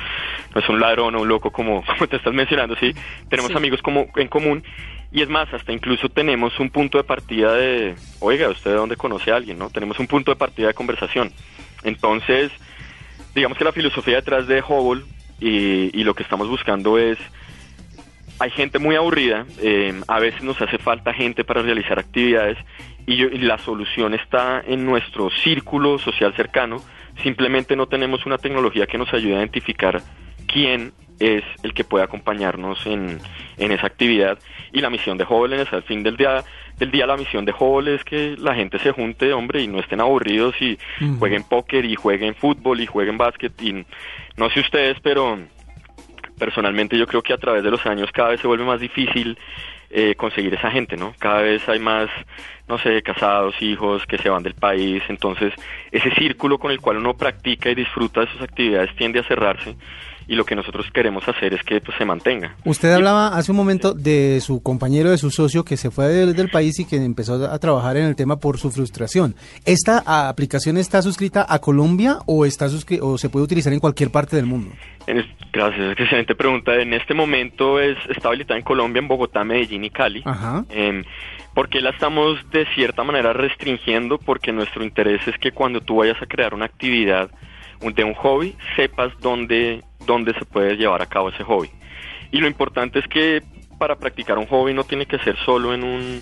no 0.53 0.62
es 0.62 0.70
un 0.70 0.79
ladrón 0.79 1.15
o 1.15 1.22
un 1.22 1.27
loco 1.27 1.51
como, 1.51 1.84
como 1.98 2.08
te 2.08 2.18
estás 2.18 2.34
mencionando, 2.34 2.75
sí, 2.75 2.94
tenemos 3.29 3.56
amigos 3.56 3.82
como 3.82 4.08
en 4.18 4.27
común 4.27 4.63
y 5.12 5.24
es 5.24 5.29
más, 5.29 5.51
hasta 5.51 5.72
incluso 5.72 6.10
tenemos 6.10 6.60
un 6.60 6.70
punto 6.70 7.00
de 7.00 7.03
partida 7.03 7.56
de, 7.56 7.96
oiga, 8.20 8.50
usted 8.50 8.70
de 8.70 8.77
dónde 8.77 8.96
conoce 8.96 9.32
a 9.32 9.38
alguien, 9.38 9.58
¿no? 9.58 9.72
Tenemos 9.72 9.98
un 9.98 10.06
punto 10.06 10.29
de 10.29 10.36
partida 10.36 10.68
de 10.68 10.75
conversación. 10.75 11.32
Entonces, 11.84 12.51
digamos 13.34 13.58
que 13.58 13.63
la 13.63 13.72
filosofía 13.72 14.18
detrás 14.18 14.46
de 14.46 14.62
Hubble 14.62 15.06
y, 15.39 16.03
lo 16.03 16.13
que 16.13 16.24
estamos 16.24 16.48
buscando 16.48 16.98
es 16.98 17.17
hay 18.39 18.51
gente 18.51 18.79
muy 18.79 18.96
aburrida, 18.96 19.46
eh, 19.62 20.00
a 20.08 20.19
veces 20.19 20.43
nos 20.43 20.62
hace 20.62 20.77
falta 20.77 21.13
gente 21.13 21.43
para 21.43 21.62
realizar 21.62 22.00
actividades 22.00 22.58
y, 23.05 23.17
la 23.39 23.58
solución 23.58 24.13
está 24.13 24.63
en 24.65 24.86
nuestro 24.86 25.29
círculo 25.29 26.00
social 26.00 26.34
cercano, 26.36 26.81
simplemente 27.22 27.75
no 27.75 27.88
tenemos 27.88 28.25
una 28.25 28.38
tecnología 28.38 28.88
que 28.88 28.98
nos 28.98 29.13
ayude 29.13 29.36
a 29.36 29.39
identificar 29.39 30.01
quién 30.51 30.94
es 31.20 31.44
el 31.63 31.74
que 31.74 31.84
puede 31.84 32.03
acompañarnos 32.06 32.86
en, 32.86 33.20
en 33.58 33.72
esa 33.72 33.88
actividad. 33.88 34.39
Y 34.72 34.82
la 34.82 34.89
misión 34.89 35.18
de 35.18 35.25
jóvenes 35.25 35.72
al 35.72 35.84
fin 35.84 36.03
del 36.03 36.18
día 36.18 36.44
del 36.79 36.91
día 36.91 37.06
la 37.06 37.18
misión 37.18 37.44
de 37.44 37.53
Hall 37.58 37.89
es 37.89 38.03
que 38.06 38.36
la 38.38 38.56
gente 38.56 38.79
se 38.79 38.91
junte, 38.91 39.34
hombre, 39.34 39.62
y 39.62 39.68
no 39.68 39.79
estén 39.79 40.00
aburridos 40.00 40.56
y 40.62 40.77
jueguen 41.20 41.44
póker 41.44 41.84
y 41.84 41.96
jueguen 41.96 42.36
fútbol 42.36 42.79
y 42.79 42.86
jueguen 42.86 43.18
básquet. 43.18 43.51
Y 43.62 43.86
no 44.38 44.50
sé 44.50 44.62
ustedes, 44.62 44.98
pero 45.03 45.38
personalmente 46.38 46.98
yo 46.98 47.06
creo 47.06 47.22
que 47.22 47.34
a 47.34 47.38
través 47.38 47.63
de 47.63 47.72
los 47.72 47.86
años 47.86 48.10
cada 48.13 48.29
vez 48.29 48.39
se 48.39 48.48
vuelve 48.48 48.63
más 48.63 48.79
difícil 48.79 49.38
eh, 49.89 50.15
conseguir 50.15 50.53
esa 50.53 50.72
gente, 50.72 50.96
¿no? 50.96 51.13
Cada 51.20 51.41
vez 51.41 51.68
hay 51.68 51.79
más, 51.79 52.10
no 52.70 52.77
sé, 52.77 53.01
casados, 53.01 53.62
hijos 53.62 54.06
que 54.06 54.18
se 54.18 54.29
van 54.29 54.44
del 54.44 54.53
país, 54.53 55.03
entonces 55.10 55.53
ese 55.91 56.12
círculo 56.12 56.60
con 56.60 56.72
el 56.72 56.79
cual 56.79 56.98
uno 56.98 57.18
practica 57.18 57.70
y 57.70 57.75
disfruta 57.75 58.22
de 58.22 58.27
sus 58.27 58.41
actividades 58.41 58.96
tiende 58.96 59.20
a 59.20 59.24
cerrarse 59.24 59.75
y 60.29 60.36
lo 60.36 60.45
que 60.45 60.55
nosotros 60.55 60.86
queremos 60.93 61.27
hacer 61.27 61.55
es 61.55 61.63
que 61.63 61.81
pues, 61.81 61.98
se 61.98 62.05
mantenga. 62.05 62.55
Usted 62.63 62.93
hablaba 62.93 63.36
hace 63.36 63.51
un 63.51 63.57
momento 63.57 63.93
de 63.93 64.39
su 64.41 64.62
compañero, 64.62 65.09
de 65.09 65.17
su 65.17 65.31
socio 65.31 65.65
que 65.65 65.75
se 65.75 65.89
fue 65.89 66.07
del, 66.07 66.36
del 66.36 66.50
país 66.50 66.79
y 66.79 66.86
que 66.86 66.98
empezó 66.98 67.51
a 67.51 67.57
trabajar 67.57 67.98
en 67.98 68.05
el 68.05 68.15
tema 68.15 68.39
por 68.39 68.59
su 68.59 68.69
frustración. 68.69 69.36
¿Esta 69.65 70.29
aplicación 70.29 70.77
está 70.77 71.01
suscrita 71.01 71.45
a 71.50 71.57
Colombia 71.59 72.19
o, 72.27 72.45
está 72.45 72.67
o 73.01 73.17
se 73.17 73.29
puede 73.29 73.43
utilizar 73.43 73.74
en 73.74 73.79
cualquier 73.79 74.12
parte 74.12 74.36
del 74.36 74.45
mundo? 74.45 74.71
En, 75.07 75.25
gracias, 75.51 75.98
excelente 75.98 76.36
pregunta. 76.36 76.75
En 76.75 76.93
este 76.93 77.15
momento 77.15 77.79
es, 77.79 77.98
está 78.15 78.27
habilitada 78.27 78.59
en 78.59 78.63
Colombia, 78.63 79.00
en 79.00 79.07
Bogotá, 79.07 79.43
Medellín 79.43 79.83
y 79.83 79.89
Cali. 79.89 80.21
Ajá. 80.25 80.63
Eh, 80.69 81.03
¿Por 81.55 81.69
qué 81.69 81.81
la 81.81 81.89
estamos 81.89 82.38
de 82.51 82.67
cierta 82.75 83.03
manera 83.03 83.33
restringiendo? 83.33 84.19
Porque 84.19 84.51
nuestro 84.51 84.83
interés 84.83 85.27
es 85.27 85.38
que 85.39 85.51
cuando 85.51 85.81
tú 85.81 85.98
vayas 85.98 86.21
a 86.21 86.27
crear 86.27 86.53
una 86.53 86.65
actividad 86.65 87.31
de 87.81 88.03
un 88.03 88.13
hobby, 88.13 88.55
sepas 88.75 89.12
dónde, 89.21 89.83
dónde 90.09 90.33
se 90.33 90.45
puede 90.45 90.75
llevar 90.75 91.01
a 91.03 91.05
cabo 91.05 91.29
ese 91.29 91.43
hobby. 91.43 91.69
Y 92.31 92.39
lo 92.39 92.47
importante 92.47 92.97
es 92.97 93.07
que 93.07 93.43
para 93.77 93.95
practicar 93.95 94.39
un 94.39 94.47
hobby 94.47 94.73
no 94.73 94.83
tiene 94.83 95.05
que 95.05 95.19
ser 95.19 95.37
solo 95.45 95.73
en 95.73 95.83
un, 95.83 96.21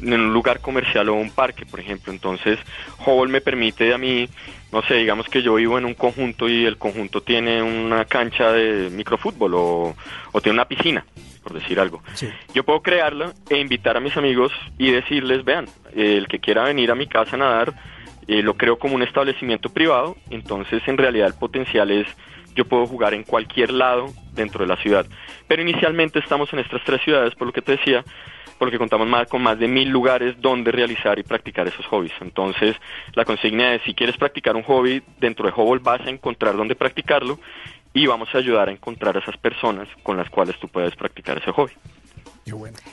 en 0.00 0.12
un 0.12 0.32
lugar 0.32 0.60
comercial 0.60 1.08
o 1.08 1.14
un 1.14 1.30
parque, 1.30 1.66
por 1.66 1.80
ejemplo. 1.80 2.12
Entonces, 2.12 2.58
Hobble 3.04 3.32
me 3.32 3.40
permite 3.40 3.92
a 3.92 3.98
mí, 3.98 4.28
no 4.72 4.82
sé, 4.82 4.94
digamos 4.94 5.28
que 5.28 5.42
yo 5.42 5.54
vivo 5.54 5.76
en 5.76 5.84
un 5.84 5.94
conjunto 5.94 6.48
y 6.48 6.64
el 6.64 6.78
conjunto 6.78 7.22
tiene 7.22 7.60
una 7.60 8.04
cancha 8.04 8.52
de 8.52 8.88
microfútbol 8.90 9.54
o, 9.54 9.96
o 10.32 10.40
tiene 10.40 10.54
una 10.56 10.68
piscina 10.68 11.04
por 11.42 11.52
decir 11.52 11.78
algo. 11.78 12.02
Yo 12.54 12.64
puedo 12.64 12.80
crearla 12.80 13.34
e 13.50 13.58
invitar 13.58 13.98
a 13.98 14.00
mis 14.00 14.16
amigos 14.16 14.50
y 14.78 14.90
decirles, 14.90 15.44
vean, 15.44 15.66
el 15.94 16.26
que 16.26 16.38
quiera 16.38 16.64
venir 16.64 16.90
a 16.90 16.94
mi 16.94 17.06
casa 17.06 17.36
a 17.36 17.38
nadar, 17.38 17.74
eh, 18.26 18.42
lo 18.42 18.54
creo 18.54 18.78
como 18.78 18.94
un 18.94 19.02
establecimiento 19.02 19.68
privado, 19.68 20.16
entonces 20.30 20.82
en 20.86 20.96
realidad 20.96 21.26
el 21.26 21.34
potencial 21.34 21.90
es, 21.90 22.06
yo 22.54 22.64
puedo 22.64 22.86
jugar 22.86 23.14
en 23.14 23.24
cualquier 23.24 23.72
lado 23.72 24.06
dentro 24.32 24.64
de 24.64 24.68
la 24.68 24.76
ciudad. 24.76 25.06
Pero 25.46 25.62
inicialmente 25.62 26.18
estamos 26.18 26.52
en 26.52 26.60
estas 26.60 26.82
tres 26.84 27.00
ciudades, 27.02 27.34
por 27.34 27.46
lo 27.46 27.52
que 27.52 27.62
te 27.62 27.72
decía, 27.72 28.04
porque 28.58 28.78
contamos 28.78 29.06
más 29.06 29.28
con 29.28 29.42
más 29.42 29.58
de 29.58 29.68
mil 29.68 29.88
lugares 29.88 30.40
donde 30.40 30.72
realizar 30.72 31.18
y 31.18 31.22
practicar 31.22 31.66
esos 31.66 31.86
hobbies. 31.86 32.12
Entonces, 32.20 32.76
la 33.14 33.24
consigna 33.24 33.74
es, 33.74 33.82
si 33.82 33.94
quieres 33.94 34.16
practicar 34.16 34.56
un 34.56 34.62
hobby 34.62 35.02
dentro 35.18 35.46
de 35.46 35.52
Hobble, 35.52 35.82
vas 35.82 36.00
a 36.02 36.10
encontrar 36.10 36.56
dónde 36.56 36.74
practicarlo 36.74 37.38
y 37.92 38.06
vamos 38.06 38.34
a 38.34 38.38
ayudar 38.38 38.68
a 38.68 38.72
encontrar 38.72 39.16
a 39.16 39.20
esas 39.20 39.36
personas 39.36 39.88
con 40.02 40.16
las 40.16 40.28
cuales 40.30 40.58
tú 40.58 40.68
puedes 40.68 40.94
practicar 40.96 41.38
ese 41.38 41.52
hobby. 41.52 41.72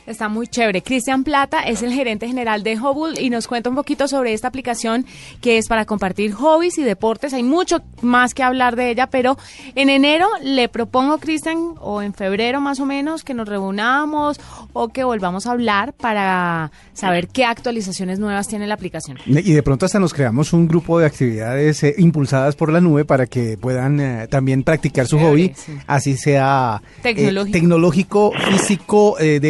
Está 0.08 0.30
muy 0.30 0.48
chévere. 0.48 0.82
Cristian 0.82 1.24
Plata 1.24 1.62
es 1.62 1.82
el 1.84 1.94
gerente 1.94 2.28
general 2.28 2.64
de 2.64 2.78
Hobble 2.78 3.22
y 3.22 3.30
nos 3.30 3.48
cuenta 3.48 3.70
un 3.70 3.76
poquito 3.76 4.08
sobre 4.08 4.34
esta 4.34 4.48
aplicación 4.48 5.06
que 5.42 5.58
es 5.58 5.68
para 5.68 5.86
compartir 5.86 6.34
hobbies 6.34 6.78
y 6.78 6.84
deportes. 6.84 7.34
Hay 7.34 7.44
mucho 7.44 7.82
más 8.02 8.34
que 8.34 8.44
hablar 8.44 8.76
de 8.76 8.90
ella, 8.90 9.08
pero 9.08 9.38
en 9.76 9.90
enero 9.90 10.28
le 10.42 10.70
propongo, 10.70 11.18
Cristian, 11.18 11.76
o 11.80 12.02
en 12.02 12.14
febrero 12.14 12.62
más 12.62 12.80
o 12.80 12.86
menos, 12.86 13.24
que 13.24 13.34
nos 13.34 13.48
reunamos 13.48 14.40
o 14.74 14.88
que 14.90 15.04
volvamos 15.04 15.46
a 15.48 15.52
hablar 15.52 15.94
para 15.94 16.72
saber 16.94 17.28
qué 17.28 17.46
actualizaciones 17.46 18.20
nuevas 18.20 18.48
tiene 18.48 18.68
la 18.68 18.76
aplicación. 18.76 19.18
Y 19.26 19.54
de 19.54 19.64
pronto 19.64 19.86
hasta 19.86 20.00
nos 20.00 20.14
creamos 20.14 20.54
un 20.54 20.68
grupo 20.68 21.00
de 21.00 21.06
actividades 21.06 21.84
eh, 21.84 21.96
impulsadas 21.98 22.56
por 22.56 22.72
la 22.72 22.82
nube 22.82 23.06
para 23.06 23.28
que 23.28 23.58
puedan 23.58 24.00
eh, 24.00 24.28
también 24.30 24.64
practicar 24.64 25.08
su 25.08 25.20
hobby, 25.20 25.54
así 25.88 26.18
sea 26.18 26.82
eh, 27.04 27.34
tecnológico, 27.52 28.32
físico, 28.50 29.16
de 29.20 29.41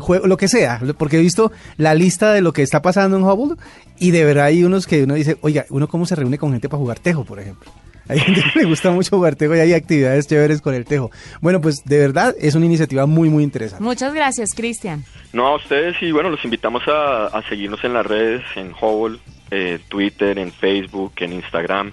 juego, 0.00 0.26
lo 0.26 0.36
que 0.36 0.48
sea, 0.48 0.80
porque 0.96 1.18
he 1.18 1.20
visto 1.20 1.52
la 1.76 1.94
lista 1.94 2.32
de 2.32 2.40
lo 2.40 2.52
que 2.52 2.62
está 2.62 2.82
pasando 2.82 3.16
en 3.16 3.24
Hubble 3.24 3.56
y 3.98 4.10
de 4.10 4.24
verdad 4.24 4.46
hay 4.46 4.64
unos 4.64 4.86
que 4.86 5.04
uno 5.04 5.14
dice, 5.14 5.36
oiga, 5.40 5.66
uno 5.70 5.88
cómo 5.88 6.06
se 6.06 6.14
reúne 6.14 6.38
con 6.38 6.52
gente 6.52 6.68
para 6.68 6.78
jugar 6.78 6.98
tejo, 6.98 7.24
por 7.24 7.40
ejemplo. 7.40 7.70
Hay 8.08 8.20
gente 8.20 8.42
que 8.42 8.60
le 8.60 8.64
gusta 8.64 8.90
mucho 8.90 9.14
jugar 9.14 9.36
tejo 9.36 9.54
y 9.54 9.60
hay 9.60 9.74
actividades 9.74 10.26
chéveres 10.26 10.62
con 10.62 10.74
el 10.74 10.86
tejo. 10.86 11.10
Bueno, 11.42 11.60
pues 11.60 11.84
de 11.84 11.98
verdad 11.98 12.34
es 12.40 12.54
una 12.54 12.64
iniciativa 12.64 13.04
muy, 13.04 13.28
muy 13.28 13.44
interesante. 13.44 13.84
Muchas 13.84 14.14
gracias, 14.14 14.54
Cristian. 14.56 15.04
No, 15.34 15.48
a 15.48 15.56
ustedes 15.56 16.00
y 16.00 16.10
bueno, 16.10 16.30
los 16.30 16.42
invitamos 16.42 16.82
a, 16.86 17.42
seguirnos 17.50 17.84
en 17.84 17.92
las 17.92 18.06
redes, 18.06 18.42
en 18.56 18.72
Hubble, 18.72 19.18
eh, 19.50 19.78
Twitter, 19.88 20.38
en 20.38 20.52
Facebook, 20.52 21.12
en 21.18 21.34
Instagram 21.34 21.92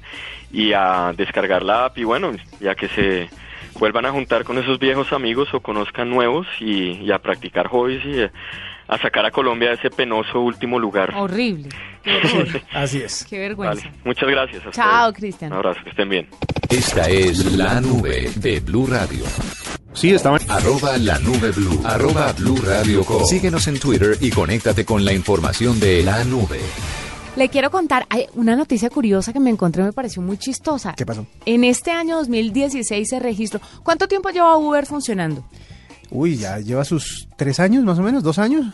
y 0.54 0.72
a 0.72 1.14
descargar 1.18 1.64
la 1.64 1.88
app 1.88 1.98
y 1.98 2.06
bueno, 2.06 2.32
ya 2.62 2.76
que 2.76 2.88
se 2.88 3.30
vuelvan 3.80 4.06
a 4.06 4.12
juntar 4.12 4.44
con 4.44 4.58
esos 4.58 4.80
viejos 4.80 5.12
amigos 5.14 5.54
o 5.54 5.60
conozcan 5.60 6.10
nuevos 6.10 6.48
y, 6.60 7.12
a 7.12 7.20
practicar 7.20 7.68
hobbies 7.68 8.06
y 8.06 8.22
a 8.88 8.98
sacar 9.00 9.26
a 9.26 9.32
Colombia 9.32 9.70
de 9.70 9.76
ese 9.76 9.90
penoso 9.90 10.42
último 10.42 10.80
lugar. 10.80 11.14
Horrible. 11.16 11.70
Así 12.74 13.02
es. 13.02 13.26
Qué 13.30 13.40
vergüenza. 13.40 13.90
Muchas 14.04 14.30
gracias. 14.30 14.64
Chao, 14.72 15.12
Cristian. 15.14 15.52
Un 15.52 15.58
abrazo, 15.58 15.82
que 15.84 15.90
estén 15.90 16.10
bien. 16.10 16.28
Esta 16.70 17.10
es 17.10 17.54
la 17.56 17.82
nube 17.82 18.30
de 18.36 18.60
Blue 18.60 18.88
Radio. 18.88 19.24
Sí, 19.94 20.14
estamos. 20.14 20.48
Arroba 20.50 20.98
la 20.98 21.18
nube 21.20 21.52
blue. 21.52 21.82
Arroba 21.86 22.34
blue 22.34 22.58
radio 22.58 23.02
Síguenos 23.26 23.68
en 23.68 23.80
Twitter 23.80 24.18
y 24.20 24.30
conéctate 24.30 24.84
con 24.84 25.06
la 25.06 25.14
información 25.14 25.80
de 25.80 26.04
la 26.04 26.22
nube. 26.26 26.60
Le 27.36 27.50
quiero 27.50 27.70
contar 27.70 28.06
hay 28.10 28.28
una 28.36 28.56
noticia 28.56 28.90
curiosa 28.90 29.34
que 29.34 29.42
me 29.42 29.50
encontré, 29.50 29.84
me 29.84 29.92
pareció 29.92 30.22
muy 30.22 30.38
chistosa. 30.38 30.94
¿Qué 30.94 31.06
pasó? 31.06 31.28
En 31.46 31.66
este 31.66 31.92
año 31.92 32.16
2016 32.18 33.10
se 33.10 33.20
registró. 33.20 33.60
¿Cuánto 33.84 34.08
tiempo 34.08 34.30
lleva 34.30 34.58
Uber 34.58 34.86
funcionando? 34.86 35.46
Uy, 36.12 36.38
ya 36.38 36.60
lleva 36.60 36.86
sus 36.86 37.28
tres 37.36 37.60
años 37.60 37.84
más 37.84 38.00
o 38.00 38.04
menos, 38.04 38.24
dos 38.24 38.40
años. 38.40 38.66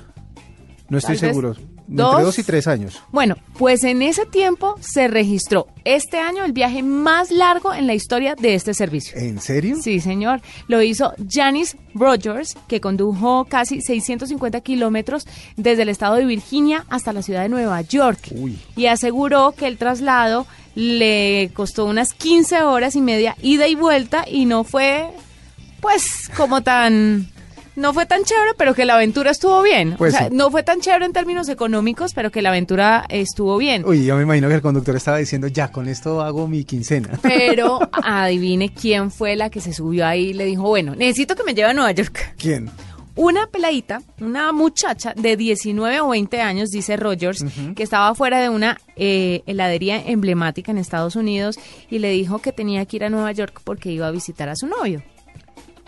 No 0.90 1.00
estoy 1.00 1.18
seguro. 1.18 1.56
¿Dos? 1.92 2.14
Entre 2.14 2.26
dos 2.26 2.40
y 2.40 2.44
tres 2.44 2.68
años. 2.68 3.02
Bueno, 3.12 3.36
pues 3.58 3.84
en 3.84 4.02
ese 4.02 4.26
tiempo 4.26 4.78
se 4.80 5.10
registró 5.10 5.68
este 5.84 6.20
año 6.20 6.46
el 6.46 6.54
viaje 6.54 6.84
más 6.84 7.32
largo 7.32 7.74
en 7.74 7.86
la 7.86 7.94
historia 7.94 8.36
de 8.36 8.56
este 8.56 8.74
servicio. 8.74 9.18
¿En 9.18 9.42
serio? 9.42 9.76
Sí, 9.82 10.00
señor. 10.00 10.42
Lo 10.70 10.82
hizo 10.82 11.14
Janice 11.30 11.78
Rogers, 11.94 12.56
que 12.70 12.80
condujo 12.80 13.46
casi 13.50 13.82
650 13.82 14.62
kilómetros 14.62 15.28
desde 15.58 15.82
el 15.82 15.90
estado 15.90 16.16
de 16.16 16.26
Virginia 16.26 16.86
hasta 16.88 17.12
la 17.12 17.24
ciudad 17.24 17.42
de 17.42 17.50
Nueva 17.50 17.82
York. 17.82 18.30
Uy. 18.32 18.58
Y 18.78 18.86
aseguró 18.86 19.52
que 19.52 19.68
el 19.68 19.78
traslado 19.78 20.48
le 20.76 21.52
costó 21.54 21.86
unas 21.86 22.14
15 22.14 22.62
horas 22.62 22.96
y 22.96 23.02
media 23.02 23.36
ida 23.42 23.68
y 23.68 23.76
vuelta 23.76 24.24
y 24.26 24.46
no 24.46 24.64
fue, 24.64 25.10
pues, 25.82 26.30
como 26.38 26.62
tan 26.62 27.28
no 27.82 27.94
fue 27.94 28.06
tan 28.06 28.24
chévere, 28.24 28.52
pero 28.58 28.74
que 28.74 28.86
la 28.86 28.94
aventura 28.94 29.32
estuvo 29.32 29.62
bien. 29.62 29.96
Pues 29.98 30.14
o 30.14 30.18
sea, 30.18 30.30
no 30.32 30.52
fue 30.52 30.64
tan 30.64 30.80
chévere 30.80 31.06
en 31.06 31.14
términos 31.14 31.50
económicos, 31.50 32.14
pero 32.14 32.32
que 32.32 32.42
la 32.42 32.50
aventura 32.50 33.06
estuvo 33.10 33.58
bien. 33.58 33.84
Uy, 33.86 34.06
yo 34.06 34.16
me 34.16 34.24
imagino 34.24 34.48
que 34.48 34.56
el 34.56 34.62
conductor 34.62 34.96
estaba 34.96 35.18
diciendo, 35.18 35.48
ya, 35.48 35.72
con 35.72 35.88
esto 35.88 36.22
hago 36.22 36.48
mi 36.48 36.64
quincena. 36.64 37.10
Pero 37.22 37.80
adivine 37.92 38.74
quién 38.74 39.12
fue 39.12 39.36
la 39.36 39.50
que 39.50 39.60
se 39.60 39.74
subió 39.74 40.06
ahí 40.06 40.30
y 40.30 40.34
le 40.34 40.46
dijo, 40.46 40.64
bueno, 40.64 40.96
necesito 40.96 41.36
que 41.36 41.44
me 41.44 41.54
lleve 41.54 41.70
a 41.70 41.74
Nueva 41.74 41.92
York. 41.92 42.36
¿Quién? 42.38 42.70
Una 43.16 43.48
peladita, 43.48 44.02
una 44.22 44.54
muchacha 44.54 45.14
de 45.16 45.36
19 45.36 46.00
o 46.00 46.10
20 46.10 46.42
años, 46.42 46.70
dice 46.70 46.96
Rogers, 46.96 47.44
que 47.76 47.84
estaba 47.84 48.16
fuera 48.16 48.40
de 48.40 48.48
una 48.48 48.80
eh, 48.96 49.44
heladería 49.48 50.02
emblemática 50.02 50.72
en 50.72 50.78
Estados 50.78 51.18
Unidos 51.18 51.58
y 51.90 52.00
le 52.00 52.12
dijo 52.12 52.40
que 52.40 52.54
tenía 52.54 52.86
que 52.86 52.96
ir 52.96 53.04
a 53.04 53.10
Nueva 53.10 53.34
York 53.34 53.62
porque 53.66 53.92
iba 53.92 54.08
a 54.08 54.12
visitar 54.12 54.48
a 54.48 54.56
su 54.56 54.68
novio. 54.68 55.04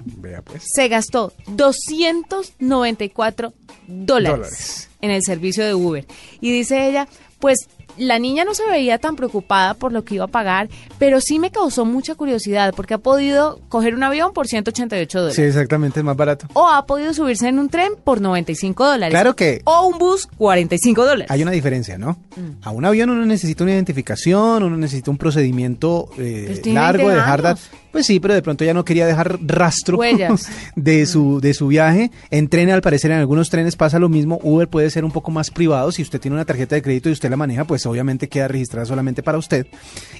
Vea 0.05 0.41
pues. 0.41 0.63
Se 0.65 0.87
gastó 0.87 1.33
294 1.47 3.53
dólares, 3.87 4.37
dólares 4.37 4.89
en 5.01 5.11
el 5.11 5.23
servicio 5.23 5.65
de 5.65 5.73
Uber. 5.73 6.05
Y 6.41 6.51
dice 6.51 6.87
ella, 6.87 7.07
pues 7.39 7.67
la 7.97 8.19
niña 8.19 8.43
no 8.43 8.53
se 8.53 8.65
veía 8.67 8.97
tan 8.97 9.15
preocupada 9.15 9.73
por 9.73 9.91
lo 9.91 10.03
que 10.03 10.15
iba 10.15 10.25
a 10.25 10.29
pagar, 10.29 10.69
pero 10.97 11.21
sí 11.21 11.39
me 11.39 11.51
causó 11.51 11.85
mucha 11.85 12.15
curiosidad 12.15 12.73
porque 12.75 12.95
ha 12.95 12.97
podido 12.97 13.59
coger 13.69 13.95
un 13.95 14.03
avión 14.03 14.33
por 14.33 14.47
188 14.47 15.19
dólares. 15.19 15.35
Sí, 15.35 15.43
exactamente, 15.43 15.99
es 15.99 16.03
más 16.03 16.15
barato. 16.15 16.47
O 16.53 16.67
ha 16.67 16.85
podido 16.85 17.13
subirse 17.13 17.47
en 17.47 17.59
un 17.59 17.69
tren 17.69 17.93
por 18.03 18.21
95 18.21 18.85
dólares. 18.85 19.13
Claro 19.13 19.35
que. 19.35 19.61
O 19.65 19.87
un 19.87 19.99
bus, 19.99 20.27
45 20.37 21.05
dólares. 21.05 21.31
Hay 21.31 21.43
una 21.43 21.51
diferencia, 21.51 21.97
¿no? 21.97 22.17
Mm. 22.35 22.63
A 22.63 22.71
un 22.71 22.85
avión 22.85 23.09
uno 23.09 23.25
necesita 23.25 23.63
una 23.63 23.73
identificación, 23.73 24.63
uno 24.63 24.77
necesita 24.77 25.11
un 25.11 25.17
procedimiento 25.17 26.09
eh, 26.17 26.61
largo 26.65 27.09
de 27.09 27.15
dejar 27.15 27.57
pues 27.93 28.07
sí, 28.07 28.19
pero 28.19 28.33
de 28.33 28.41
pronto 28.41 28.65
ya 28.65 28.73
no 28.73 28.83
quería 28.83 29.05
dejar 29.05 29.37
rastro 29.45 29.99
de 30.75 31.05
su, 31.05 31.39
de 31.39 31.53
su 31.53 31.67
viaje. 31.67 32.09
En 32.31 32.49
tren, 32.49 32.71
al 32.71 32.81
parecer, 32.81 33.11
en 33.11 33.19
algunos 33.19 33.51
trenes 33.51 33.75
pasa 33.75 33.99
lo 33.99 34.09
mismo. 34.09 34.39
Uber 34.41 34.67
puede 34.67 34.89
ser 34.89 35.05
un 35.05 35.11
poco 35.11 35.29
más 35.29 35.51
privado. 35.51 35.91
Si 35.91 36.01
usted 36.01 36.19
tiene 36.19 36.33
una 36.33 36.43
tarjeta 36.43 36.73
de 36.73 36.81
crédito 36.81 37.09
y 37.09 37.11
usted 37.11 37.29
la 37.29 37.37
maneja, 37.37 37.65
pues 37.65 37.85
obviamente 37.85 38.27
queda 38.27 38.47
registrada 38.47 38.87
solamente 38.87 39.21
para 39.21 39.37
usted. 39.37 39.67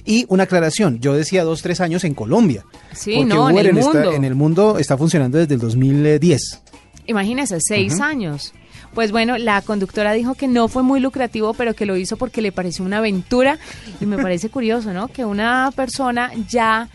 Y 0.04 0.24
una 0.28 0.44
aclaración, 0.44 1.00
yo 1.00 1.14
decía 1.14 1.42
dos, 1.42 1.62
tres 1.62 1.80
años 1.80 2.04
en 2.04 2.14
Colombia. 2.14 2.64
Sí, 2.92 3.16
porque 3.16 3.34
no, 3.34 3.46
Uber 3.46 3.66
en 3.66 3.76
el, 3.76 3.82
mundo. 3.82 4.12
en 4.12 4.24
el 4.24 4.34
mundo 4.36 4.78
está 4.78 4.96
funcionando 4.96 5.38
desde 5.38 5.54
el 5.54 5.60
2010. 5.60 6.62
Imagínese, 7.06 7.58
seis 7.60 8.00
años. 8.00 8.54
Pues 8.94 9.10
bueno, 9.10 9.36
la 9.36 9.60
conductora 9.62 10.12
dijo 10.12 10.36
que 10.36 10.46
no 10.46 10.68
fue 10.68 10.84
muy 10.84 11.00
lucrativo, 11.00 11.54
pero 11.54 11.74
que 11.74 11.86
lo 11.86 11.96
hizo 11.96 12.16
porque 12.16 12.40
le 12.40 12.52
pareció 12.52 12.84
una 12.84 12.98
aventura. 12.98 13.58
Y 14.00 14.06
me 14.06 14.16
parece 14.16 14.48
curioso, 14.48 14.92
¿no? 14.92 15.08
Que 15.08 15.24
una 15.24 15.72
persona 15.74 16.30
ya 16.48 16.88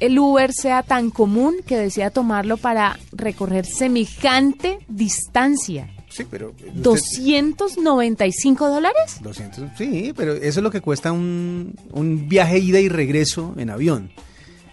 el 0.00 0.18
Uber 0.18 0.52
sea 0.52 0.82
tan 0.82 1.10
común 1.10 1.56
que 1.66 1.76
decida 1.76 2.10
tomarlo 2.10 2.56
para 2.56 2.98
recorrer 3.12 3.66
semejante 3.66 4.78
distancia. 4.88 5.90
Sí, 6.08 6.24
pero... 6.30 6.54
¿295 6.82 8.58
dólares? 8.58 9.18
200, 9.20 9.70
sí, 9.76 10.12
pero 10.16 10.32
eso 10.32 10.60
es 10.60 10.62
lo 10.62 10.70
que 10.70 10.80
cuesta 10.80 11.12
un, 11.12 11.74
un 11.92 12.28
viaje 12.28 12.58
ida 12.58 12.80
y 12.80 12.88
regreso 12.88 13.54
en 13.58 13.70
avión. 13.70 14.10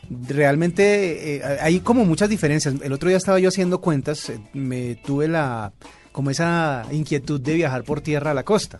realmente 0.09 1.37
eh, 1.37 1.41
hay 1.61 1.81
como 1.81 2.05
muchas 2.05 2.29
diferencias. 2.29 2.75
El 2.81 2.93
otro 2.93 3.09
día 3.09 3.17
estaba 3.17 3.39
yo 3.39 3.49
haciendo 3.49 3.81
cuentas, 3.81 4.29
eh, 4.29 4.39
me 4.53 4.95
tuve 4.95 5.27
la 5.27 5.73
como 6.11 6.29
esa 6.29 6.85
inquietud 6.91 7.41
de 7.41 7.55
viajar 7.55 7.83
por 7.83 7.99
tierra 7.99 8.31
a 8.31 8.33
la 8.33 8.43
costa. 8.43 8.79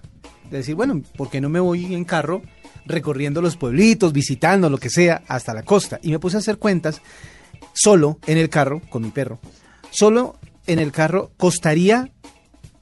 De 0.49 0.57
decir, 0.57 0.75
bueno, 0.75 1.01
¿por 1.17 1.29
qué 1.29 1.41
no 1.41 1.49
me 1.49 1.59
voy 1.59 1.93
en 1.93 2.05
carro 2.05 2.41
recorriendo 2.85 3.41
los 3.41 3.57
pueblitos, 3.57 4.13
visitando 4.13 4.69
lo 4.69 4.77
que 4.77 4.89
sea, 4.89 5.23
hasta 5.27 5.53
la 5.53 5.63
costa? 5.63 5.99
Y 6.01 6.11
me 6.11 6.19
puse 6.19 6.37
a 6.37 6.39
hacer 6.39 6.57
cuentas 6.57 7.01
solo 7.73 8.19
en 8.27 8.37
el 8.37 8.49
carro, 8.49 8.81
con 8.89 9.03
mi 9.03 9.11
perro. 9.11 9.39
Solo 9.91 10.37
en 10.67 10.79
el 10.79 10.91
carro 10.91 11.31
costaría 11.37 12.11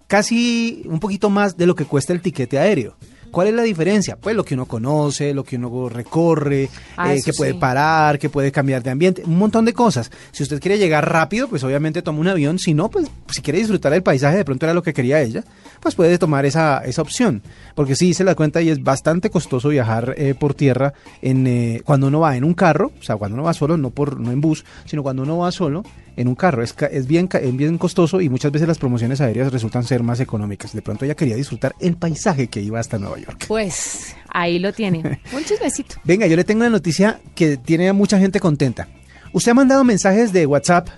casi 0.07 0.83
un 0.85 0.99
poquito 0.99 1.29
más 1.29 1.57
de 1.57 1.65
lo 1.65 1.75
que 1.75 1.85
cuesta 1.85 2.13
el 2.13 2.21
tiquete 2.21 2.59
aéreo. 2.59 2.95
¿Cuál 3.33 3.47
es 3.47 3.53
la 3.55 3.63
diferencia? 3.63 4.15
Pues 4.15 4.35
lo 4.35 4.45
que 4.45 4.53
uno 4.53 4.67
conoce, 4.67 5.33
lo 5.33 5.43
que 5.43 5.55
uno 5.55 5.89
recorre, 5.89 6.69
Ah, 6.95 7.15
eh, 7.15 7.21
que 7.25 7.33
puede 7.33 7.53
sí. 7.53 7.57
parar, 7.57 8.19
que 8.19 8.29
puede 8.29 8.51
cambiar 8.51 8.83
de 8.83 8.91
ambiente, 8.91 9.23
un 9.25 9.39
montón 9.39 9.65
de 9.65 9.73
cosas. 9.73 10.11
Si 10.31 10.43
usted 10.43 10.59
quiere 10.61 10.77
llegar 10.77 11.11
rápido, 11.11 11.47
pues 11.47 11.63
obviamente 11.63 12.03
toma 12.03 12.19
un 12.19 12.27
avión. 12.27 12.59
Si 12.59 12.75
no, 12.75 12.89
pues 12.91 13.07
si 13.31 13.41
quiere 13.41 13.57
disfrutar 13.57 13.91
el 13.93 14.03
paisaje, 14.03 14.37
de 14.37 14.45
pronto 14.45 14.67
era 14.67 14.75
lo 14.75 14.83
que 14.83 14.93
quería 14.93 15.19
ella, 15.19 15.43
pues 15.79 15.95
puede 15.95 16.19
tomar 16.19 16.45
esa, 16.45 16.83
esa 16.85 17.01
opción. 17.01 17.41
Porque 17.73 17.95
sí 17.95 18.13
se 18.13 18.23
la 18.23 18.35
cuenta 18.35 18.61
y 18.61 18.69
es 18.69 18.83
bastante 18.83 19.31
costoso 19.31 19.69
viajar 19.69 20.13
eh, 20.15 20.35
por 20.35 20.53
tierra 20.53 20.93
en, 21.23 21.47
eh, 21.47 21.81
cuando 21.83 22.07
uno 22.07 22.19
va 22.19 22.37
en 22.37 22.43
un 22.43 22.53
carro, 22.53 22.91
o 22.99 23.03
sea, 23.03 23.15
cuando 23.17 23.33
uno 23.33 23.43
va 23.43 23.53
solo, 23.55 23.77
no, 23.77 23.89
por, 23.89 24.19
no 24.19 24.31
en 24.31 24.41
bus, 24.41 24.63
sino 24.85 25.01
cuando 25.01 25.23
uno 25.23 25.39
va 25.39 25.51
solo 25.51 25.83
en 26.15 26.27
un 26.27 26.35
carro. 26.35 26.63
Es, 26.63 26.75
es, 26.91 27.07
bien, 27.07 27.29
es 27.31 27.55
bien 27.55 27.77
costoso 27.77 28.21
y 28.21 28.29
muchas 28.29 28.51
veces 28.51 28.67
las 28.67 28.77
promociones 28.77 29.21
aéreas 29.21 29.51
resultan 29.51 29.83
ser 29.83 30.03
más 30.03 30.19
económicas. 30.19 30.73
De 30.73 30.81
pronto 30.81 31.05
ella 31.05 31.15
quería 31.15 31.35
disfrutar 31.35 31.75
el 31.79 31.95
paisaje 31.95 32.47
que 32.47 32.61
iba 32.61 32.79
hasta 32.79 32.97
Nueva 32.97 33.19
York. 33.19 33.45
Pues 33.47 34.15
ahí 34.29 34.59
lo 34.59 34.73
tiene. 34.73 34.99
Un 35.33 35.43
chismecito. 35.43 35.95
Venga, 36.03 36.27
yo 36.27 36.35
le 36.35 36.43
tengo 36.43 36.61
una 36.61 36.69
noticia 36.69 37.19
que 37.35 37.57
tiene 37.57 37.89
a 37.89 37.93
mucha 37.93 38.19
gente 38.19 38.39
contenta. 38.39 38.87
Usted 39.31 39.51
ha 39.51 39.55
mandado 39.55 39.83
mensajes 39.83 40.31
de 40.31 40.45
WhatsApp 40.45 40.89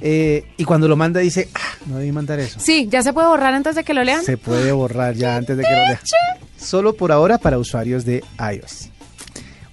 eh, 0.00 0.44
y 0.56 0.64
cuando 0.64 0.88
lo 0.88 0.96
manda 0.96 1.20
dice, 1.20 1.48
ah, 1.54 1.76
no 1.86 1.98
debí 1.98 2.12
mandar 2.12 2.38
eso. 2.38 2.60
Sí, 2.60 2.88
¿ya 2.90 3.02
se 3.02 3.12
puede 3.12 3.28
borrar 3.28 3.52
antes 3.52 3.74
de 3.74 3.84
que 3.84 3.94
lo 3.94 4.04
lean? 4.04 4.24
Se 4.24 4.36
puede 4.36 4.72
borrar 4.72 5.14
ya 5.14 5.36
antes 5.36 5.56
de 5.56 5.64
que 5.64 5.70
lo 5.70 5.76
lea. 5.76 6.00
Solo 6.56 6.94
por 6.94 7.12
ahora 7.12 7.38
para 7.38 7.58
usuarios 7.58 8.04
de 8.04 8.24
iOS. 8.38 8.90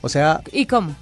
O 0.02 0.10
sea, 0.10 0.42
¿Y 0.52 0.66
cómo? 0.66 0.96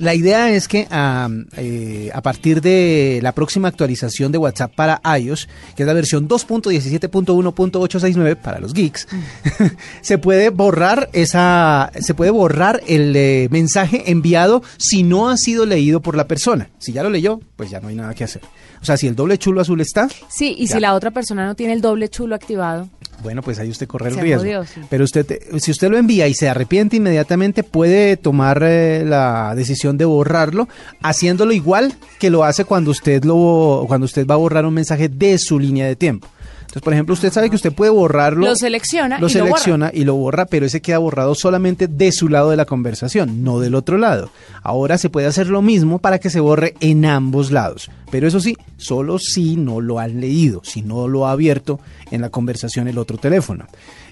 La 0.00 0.14
idea 0.14 0.50
es 0.50 0.66
que 0.66 0.86
am, 0.90 1.46
eh, 1.56 2.10
a 2.12 2.22
partir 2.22 2.60
de 2.60 3.20
la 3.22 3.32
próxima 3.32 3.68
actualización 3.68 4.32
de 4.32 4.38
WhatsApp 4.38 4.74
para 4.74 5.00
iOS, 5.18 5.48
que 5.76 5.84
es 5.84 5.86
la 5.86 5.92
versión 5.92 6.28
2.17.1.869 6.28 8.36
para 8.36 8.58
los 8.60 8.72
geeks, 8.74 9.06
se 10.02 10.18
puede 10.18 10.50
borrar 10.50 11.08
esa, 11.12 11.90
se 12.00 12.14
puede 12.14 12.30
borrar 12.30 12.80
el 12.86 13.14
eh, 13.16 13.48
mensaje 13.50 14.10
enviado 14.10 14.62
si 14.76 15.02
no 15.02 15.28
ha 15.30 15.36
sido 15.36 15.66
leído 15.66 16.00
por 16.00 16.16
la 16.16 16.26
persona. 16.26 16.70
Si 16.78 16.92
ya 16.92 17.02
lo 17.02 17.10
leyó, 17.10 17.40
pues 17.56 17.70
ya 17.70 17.80
no 17.80 17.88
hay 17.88 17.94
nada 17.94 18.14
que 18.14 18.24
hacer. 18.24 18.42
O 18.82 18.84
sea, 18.84 18.96
si 18.96 19.06
el 19.06 19.14
doble 19.14 19.38
chulo 19.38 19.60
azul 19.60 19.80
está, 19.80 20.08
Sí, 20.30 20.54
y 20.58 20.66
Ya. 20.66 20.74
si 20.76 20.80
la 20.80 20.94
otra 20.94 21.10
persona 21.10 21.44
no 21.46 21.54
tiene 21.54 21.74
el 21.74 21.80
doble 21.82 22.08
chulo 22.08 22.34
activado. 22.34 22.88
Bueno, 23.22 23.42
pues 23.42 23.58
ahí 23.58 23.68
usted 23.70 23.86
corre 23.86 24.08
el 24.08 24.14
Se 24.14 24.20
riesgo. 24.22 24.42
jodió, 24.42 24.64
sí. 24.64 24.80
Pero 24.88 25.04
usted, 25.04 25.26
te- 25.26 25.60
si 25.60 25.70
usted 25.70 25.90
lo 25.90 25.98
envía 25.98 26.26
y 26.28 26.34
se 26.34 26.48
arrepiente 26.48 26.96
inmediatamente, 26.96 27.62
puede 27.62 28.16
tomar 28.16 28.62
eh, 28.64 29.04
la 29.06 29.54
decisión 29.54 29.98
de 29.98 30.04
borrarlo, 30.04 30.68
haciéndolo 31.02 31.52
igual 31.52 31.94
que 32.18 32.30
lo 32.30 32.44
hace 32.44 32.64
cuando 32.64 32.90
usted 32.90 33.24
lo, 33.24 33.84
cuando 33.88 34.04
usted 34.06 34.26
va 34.26 34.34
a 34.34 34.38
borrar 34.38 34.64
un 34.66 34.74
mensaje 34.74 35.08
de 35.08 35.38
su 35.38 35.58
línea 35.58 35.86
de 35.86 35.96
tiempo. 35.96 36.28
Entonces, 36.70 36.84
por 36.84 36.92
ejemplo, 36.92 37.14
usted 37.14 37.32
sabe 37.32 37.50
que 37.50 37.56
usted 37.56 37.72
puede 37.72 37.90
borrarlo. 37.90 38.46
Lo 38.46 38.54
selecciona 38.54 39.18
lo 39.18 39.26
y 39.28 39.34
lo 39.34 39.40
borra. 39.40 39.48
selecciona 39.48 39.90
y 39.92 40.04
lo 40.04 40.14
borra, 40.14 40.46
pero 40.46 40.66
ese 40.66 40.80
queda 40.80 40.98
borrado 40.98 41.34
solamente 41.34 41.88
de 41.88 42.12
su 42.12 42.28
lado 42.28 42.50
de 42.50 42.56
la 42.56 42.64
conversación, 42.64 43.42
no 43.42 43.58
del 43.58 43.74
otro 43.74 43.98
lado. 43.98 44.30
Ahora 44.62 44.96
se 44.96 45.10
puede 45.10 45.26
hacer 45.26 45.48
lo 45.48 45.62
mismo 45.62 45.98
para 45.98 46.20
que 46.20 46.30
se 46.30 46.38
borre 46.38 46.74
en 46.78 47.06
ambos 47.06 47.50
lados. 47.50 47.90
Pero 48.12 48.28
eso 48.28 48.38
sí, 48.38 48.56
solo 48.76 49.18
si 49.18 49.56
no 49.56 49.80
lo 49.80 49.98
han 49.98 50.20
leído, 50.20 50.60
si 50.62 50.82
no 50.82 51.08
lo 51.08 51.26
ha 51.26 51.32
abierto 51.32 51.80
en 52.12 52.20
la 52.20 52.30
conversación 52.30 52.86
el 52.86 52.98
otro 52.98 53.18
teléfono. 53.18 53.66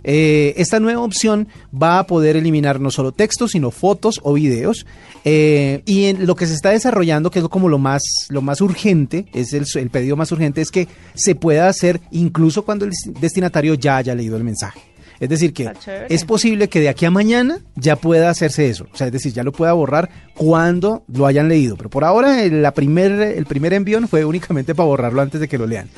Eh, 0.04 0.54
esta 0.56 0.80
nueva 0.80 1.02
opción 1.02 1.48
va 1.70 1.98
a 1.98 2.06
poder 2.06 2.36
eliminar 2.36 2.80
no 2.80 2.90
solo 2.90 3.12
textos, 3.12 3.52
sino 3.52 3.70
fotos 3.70 4.20
o 4.22 4.34
videos. 4.34 4.86
Eh, 5.24 5.82
y 5.84 6.06
en 6.06 6.26
lo 6.26 6.36
que 6.36 6.46
se 6.46 6.54
está 6.54 6.70
desarrollando, 6.70 7.30
que 7.30 7.40
es 7.40 7.48
como 7.48 7.68
lo 7.68 7.78
más, 7.78 8.02
lo 8.28 8.42
más 8.42 8.60
urgente, 8.60 9.26
es 9.34 9.52
el, 9.52 9.64
el 9.74 9.90
pedido 9.90 10.16
más 10.16 10.32
urgente, 10.32 10.60
es 10.60 10.70
que 10.70 10.88
se 11.14 11.34
pueda 11.34 11.68
hacer 11.68 12.00
incluso 12.10 12.64
cuando 12.64 12.84
el 12.84 12.92
destinatario 13.20 13.74
ya 13.74 13.96
haya 13.96 14.14
leído 14.14 14.36
el 14.36 14.44
mensaje. 14.44 14.80
Es 15.20 15.28
decir, 15.28 15.52
que 15.52 15.70
chévere. 15.72 16.14
es 16.14 16.24
posible 16.24 16.68
que 16.68 16.80
de 16.80 16.88
aquí 16.88 17.04
a 17.04 17.10
mañana 17.10 17.58
ya 17.74 17.96
pueda 17.96 18.30
hacerse 18.30 18.68
eso. 18.68 18.86
O 18.92 18.96
sea, 18.96 19.08
es 19.08 19.12
decir, 19.12 19.32
ya 19.32 19.42
lo 19.42 19.52
pueda 19.52 19.72
borrar 19.72 20.10
cuando 20.38 21.02
lo 21.12 21.26
hayan 21.26 21.48
leído. 21.48 21.76
Pero 21.76 21.90
por 21.90 22.04
ahora 22.04 22.42
el, 22.42 22.62
la 22.62 22.72
primer, 22.72 23.12
el 23.20 23.44
primer 23.44 23.74
envión 23.74 24.08
fue 24.08 24.24
únicamente 24.24 24.74
para 24.74 24.86
borrarlo 24.86 25.20
antes 25.20 25.40
de 25.40 25.48
que 25.48 25.58
lo 25.58 25.66
lean. 25.66 25.88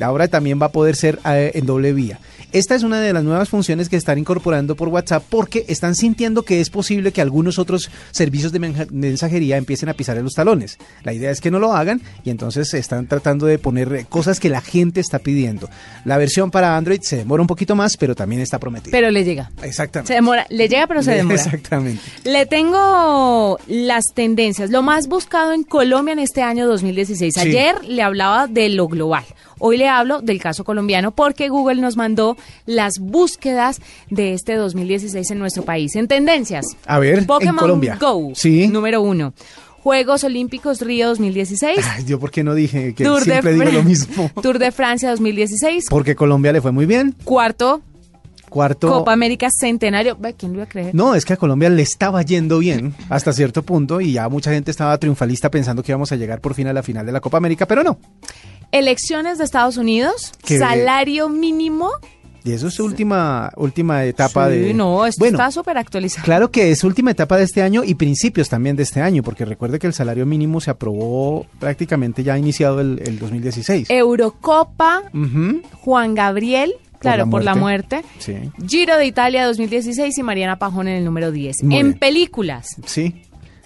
Ahora 0.00 0.28
también 0.28 0.60
va 0.60 0.66
a 0.66 0.72
poder 0.72 0.96
ser 0.96 1.18
eh, 1.26 1.52
en 1.54 1.66
doble 1.66 1.92
vía. 1.92 2.18
Esta 2.52 2.74
es 2.74 2.82
una 2.82 3.00
de 3.00 3.12
las 3.12 3.22
nuevas 3.22 3.48
funciones 3.48 3.88
que 3.88 3.94
están 3.94 4.18
incorporando 4.18 4.74
por 4.74 4.88
WhatsApp 4.88 5.22
porque 5.28 5.64
están 5.68 5.94
sintiendo 5.94 6.42
que 6.42 6.60
es 6.60 6.68
posible 6.68 7.12
que 7.12 7.20
algunos 7.20 7.60
otros 7.60 7.90
servicios 8.10 8.50
de 8.50 8.58
mensajería 8.58 9.56
empiecen 9.56 9.88
a 9.88 9.94
pisar 9.94 10.16
en 10.16 10.24
los 10.24 10.32
talones. 10.32 10.76
La 11.04 11.12
idea 11.12 11.30
es 11.30 11.40
que 11.40 11.52
no 11.52 11.60
lo 11.60 11.74
hagan 11.74 12.02
y 12.24 12.30
entonces 12.30 12.74
están 12.74 13.06
tratando 13.06 13.46
de 13.46 13.60
poner 13.60 14.06
cosas 14.08 14.40
que 14.40 14.48
la 14.48 14.60
gente 14.60 14.98
está 14.98 15.20
pidiendo. 15.20 15.68
La 16.04 16.18
versión 16.18 16.50
para 16.50 16.76
Android 16.76 17.00
se 17.02 17.18
demora 17.18 17.40
un 17.40 17.46
poquito 17.46 17.76
más, 17.76 17.96
pero 17.96 18.16
también 18.16 18.40
está 18.42 18.58
prometida. 18.58 18.90
Pero 18.90 19.12
le 19.12 19.22
llega. 19.22 19.52
Exactamente. 19.62 20.08
Se 20.08 20.14
demora, 20.14 20.44
le 20.48 20.68
llega 20.68 20.88
pero 20.88 21.04
se 21.04 21.12
demora. 21.14 21.36
Exactamente. 21.36 22.02
Le 22.24 22.46
tengo 22.46 23.60
las 23.90 24.14
tendencias, 24.14 24.70
lo 24.70 24.82
más 24.82 25.08
buscado 25.08 25.52
en 25.52 25.64
Colombia 25.64 26.12
en 26.12 26.20
este 26.20 26.42
año 26.42 26.64
2016. 26.68 27.34
Sí. 27.34 27.40
Ayer 27.40 27.84
le 27.84 28.02
hablaba 28.02 28.46
de 28.46 28.68
lo 28.68 28.86
global. 28.86 29.24
Hoy 29.58 29.78
le 29.78 29.88
hablo 29.88 30.22
del 30.22 30.40
caso 30.40 30.62
colombiano 30.62 31.10
porque 31.10 31.48
Google 31.48 31.80
nos 31.80 31.96
mandó 31.96 32.36
las 32.66 33.00
búsquedas 33.00 33.80
de 34.08 34.34
este 34.34 34.54
2016 34.54 35.28
en 35.32 35.40
nuestro 35.40 35.64
país. 35.64 35.96
En 35.96 36.06
tendencias. 36.06 36.66
A 36.86 37.00
ver, 37.00 37.18
en 37.18 37.26
Pokémon 37.26 37.56
Colombia. 37.56 37.98
Go. 38.00 38.30
Sí. 38.36 38.68
Número 38.68 39.02
uno. 39.02 39.34
Juegos 39.82 40.22
Olímpicos 40.22 40.80
Río 40.82 41.08
2016. 41.08 41.78
Ay, 41.82 42.04
yo 42.04 42.20
por 42.20 42.30
qué 42.30 42.44
no 42.44 42.54
dije 42.54 42.94
que 42.94 43.02
Tour 43.02 43.24
siempre 43.24 43.54
digo 43.54 43.72
lo 43.72 43.82
mismo. 43.82 44.30
Tour 44.40 44.60
de 44.60 44.70
Francia 44.70 45.10
2016. 45.10 45.86
Porque 45.90 46.14
Colombia 46.14 46.52
le 46.52 46.60
fue 46.60 46.70
muy 46.70 46.86
bien. 46.86 47.16
Cuarto, 47.24 47.82
Cuarto. 48.50 48.88
Copa 48.88 49.12
América 49.12 49.48
Centenario. 49.50 50.18
¿Quién 50.36 50.52
lo 50.52 50.58
iba 50.58 50.64
a 50.64 50.68
creer? 50.68 50.94
No, 50.94 51.14
es 51.14 51.24
que 51.24 51.32
a 51.32 51.36
Colombia 51.36 51.70
le 51.70 51.82
estaba 51.82 52.20
yendo 52.22 52.58
bien 52.58 52.94
hasta 53.08 53.32
cierto 53.32 53.62
punto 53.62 54.00
y 54.00 54.12
ya 54.12 54.28
mucha 54.28 54.52
gente 54.52 54.70
estaba 54.70 54.98
triunfalista 54.98 55.50
pensando 55.50 55.82
que 55.82 55.92
íbamos 55.92 56.12
a 56.12 56.16
llegar 56.16 56.40
por 56.40 56.54
fin 56.54 56.66
a 56.66 56.72
la 56.72 56.82
final 56.82 57.06
de 57.06 57.12
la 57.12 57.20
Copa 57.20 57.38
América, 57.38 57.66
pero 57.66 57.82
no. 57.82 57.98
Elecciones 58.72 59.38
de 59.38 59.44
Estados 59.44 59.76
Unidos. 59.76 60.32
Salario 60.44 61.28
mínimo. 61.28 61.90
Y 62.42 62.52
eso 62.52 62.68
es 62.68 62.74
su 62.74 62.84
última 62.86 63.52
última 63.56 64.04
etapa 64.04 64.48
Sí, 64.48 64.56
de 64.56 64.74
no, 64.74 65.04
esto 65.04 65.18
bueno, 65.20 65.36
está 65.36 65.50
súper 65.50 65.76
actualizado. 65.76 66.24
Claro 66.24 66.50
que 66.50 66.70
es 66.70 66.82
última 66.84 67.10
etapa 67.10 67.36
de 67.36 67.44
este 67.44 67.62
año 67.62 67.84
y 67.84 67.94
principios 67.96 68.48
también 68.48 68.76
de 68.76 68.82
este 68.82 69.02
año, 69.02 69.22
porque 69.22 69.44
recuerde 69.44 69.78
que 69.78 69.86
el 69.86 69.92
salario 69.92 70.24
mínimo 70.24 70.60
se 70.60 70.70
aprobó 70.70 71.46
prácticamente 71.58 72.22
ya 72.22 72.38
iniciado 72.38 72.80
el, 72.80 73.02
el 73.04 73.18
2016. 73.18 73.90
Eh, 73.90 73.98
Eurocopa, 73.98 75.02
Juan 75.82 76.14
Gabriel, 76.14 76.74
claro, 77.00 77.28
por 77.28 77.42
la 77.42 77.54
muerte. 77.54 78.02
Sí, 78.18 78.34
Giro 78.66 78.96
de 78.96 79.06
Italia 79.06 79.44
2016 79.46 80.16
y 80.16 80.22
Mariana 80.22 80.58
Pajón 80.58 80.86
en 80.88 80.96
el 80.96 81.04
número 81.04 81.32
10. 81.32 81.64
Muy 81.64 81.76
en 81.76 81.86
bien. 81.88 81.98
películas, 81.98 82.76
sí. 82.86 83.22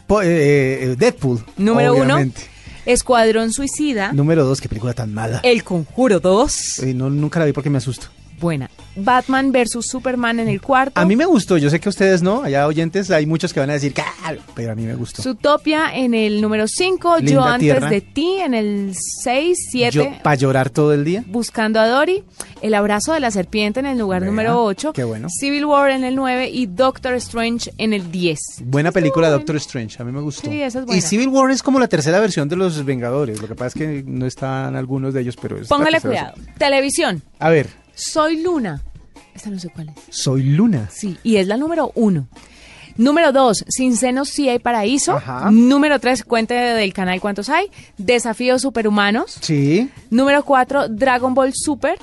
Po- 0.06 0.22
eh, 0.22 0.84
eh, 0.92 0.96
Deadpool. 0.98 1.44
número 1.56 1.92
obviamente. 1.92 2.40
1, 2.42 2.54
Escuadrón 2.86 3.50
Suicida, 3.52 4.12
Número 4.12 4.44
dos, 4.44 4.60
qué 4.60 4.68
película 4.68 4.92
tan 4.92 5.14
mala. 5.14 5.40
El 5.42 5.64
Conjuro 5.64 6.20
2, 6.20 6.80
Eh, 6.80 6.92
no, 6.94 7.08
nunca 7.08 7.40
la 7.40 7.46
vi 7.46 7.52
porque 7.52 7.70
me 7.70 7.78
asusto. 7.78 8.08
Buena. 8.40 8.70
Batman 8.96 9.50
versus 9.52 9.86
Superman 9.86 10.38
en 10.40 10.48
el 10.48 10.60
cuarto. 10.60 11.00
A 11.00 11.04
mí 11.04 11.16
me 11.16 11.24
gustó, 11.24 11.56
yo 11.58 11.68
sé 11.70 11.80
que 11.80 11.88
ustedes 11.88 12.22
no, 12.22 12.42
allá 12.44 12.66
oyentes 12.66 13.10
hay 13.10 13.26
muchos 13.26 13.52
que 13.52 13.58
van 13.60 13.70
a 13.70 13.72
decir, 13.74 13.92
"Claro", 13.92 14.40
pero 14.54 14.70
a 14.72 14.74
mí 14.74 14.84
me 14.84 14.94
gustó. 14.94 15.22
Zootopia 15.22 15.94
en 15.94 16.14
el 16.14 16.40
número 16.40 16.66
5, 16.68 17.18
Yo 17.18 17.42
antes 17.42 17.60
Tierra. 17.60 17.90
de 17.90 18.00
ti 18.00 18.36
en 18.40 18.54
el 18.54 18.92
6, 19.22 19.58
7. 19.70 19.96
Yo 19.96 20.06
para 20.22 20.36
llorar 20.36 20.70
todo 20.70 20.92
el 20.92 21.04
día. 21.04 21.24
Buscando 21.26 21.80
a 21.80 21.88
Dory, 21.88 22.22
El 22.62 22.72
abrazo 22.72 23.12
de 23.12 23.20
la 23.20 23.30
serpiente 23.30 23.80
en 23.80 23.84
el 23.86 23.98
lugar 23.98 24.22
Vea, 24.22 24.30
número 24.30 24.64
8, 24.64 24.92
qué 24.94 25.04
bueno. 25.04 25.28
Civil 25.28 25.66
War 25.66 25.90
en 25.90 26.02
el 26.02 26.14
9 26.16 26.48
y 26.48 26.64
Doctor 26.66 27.12
Strange 27.14 27.70
en 27.76 27.92
el 27.92 28.10
10. 28.10 28.38
Buena 28.64 28.90
película 28.90 29.28
Doctor 29.28 29.56
Strange, 29.56 30.00
a 30.00 30.04
mí 30.04 30.12
me 30.12 30.20
gustó. 30.22 30.48
Sí, 30.48 30.62
esa 30.62 30.80
es 30.88 30.96
Y. 30.96 31.00
Civil 31.02 31.28
War 31.28 31.50
es 31.50 31.62
como 31.62 31.78
la 31.78 31.88
tercera 31.88 32.20
versión 32.20 32.48
de 32.48 32.56
los 32.56 32.82
Vengadores, 32.84 33.42
lo 33.42 33.48
que 33.48 33.54
pasa 33.54 33.66
es 33.66 33.74
que 33.74 34.02
no 34.06 34.24
están 34.24 34.76
algunos 34.76 35.12
de 35.12 35.20
ellos, 35.20 35.36
pero 35.40 35.58
es 35.58 35.68
Póngale 35.68 36.00
cuidado. 36.00 36.34
Televisión. 36.56 37.22
A 37.38 37.50
ver, 37.50 37.68
Soy 37.94 38.42
Luna. 38.42 38.82
Esta 39.34 39.50
no 39.50 39.58
sé 39.58 39.68
cuál 39.70 39.88
es. 39.90 39.94
soy 40.16 40.42
Luna. 40.42 40.88
Sí, 40.92 41.16
y 41.22 41.36
es 41.36 41.46
la 41.46 41.56
número 41.56 41.90
1. 41.94 42.26
Número 42.96 43.32
2, 43.32 43.64
Sin 43.68 43.96
senos 43.96 44.28
sí 44.28 44.48
hay 44.48 44.60
paraíso. 44.60 45.14
Ajá. 45.16 45.50
Número 45.50 45.98
3, 45.98 46.22
cuente 46.22 46.54
del 46.54 46.92
canal 46.92 47.20
cuántos 47.20 47.48
hay. 47.48 47.66
Desafíos 47.98 48.62
superhumanos. 48.62 49.36
Sí, 49.40 49.90
Número 50.10 50.44
4, 50.44 50.88
Dragon 50.90 51.34
Ball 51.34 51.52
Super. 51.54 51.98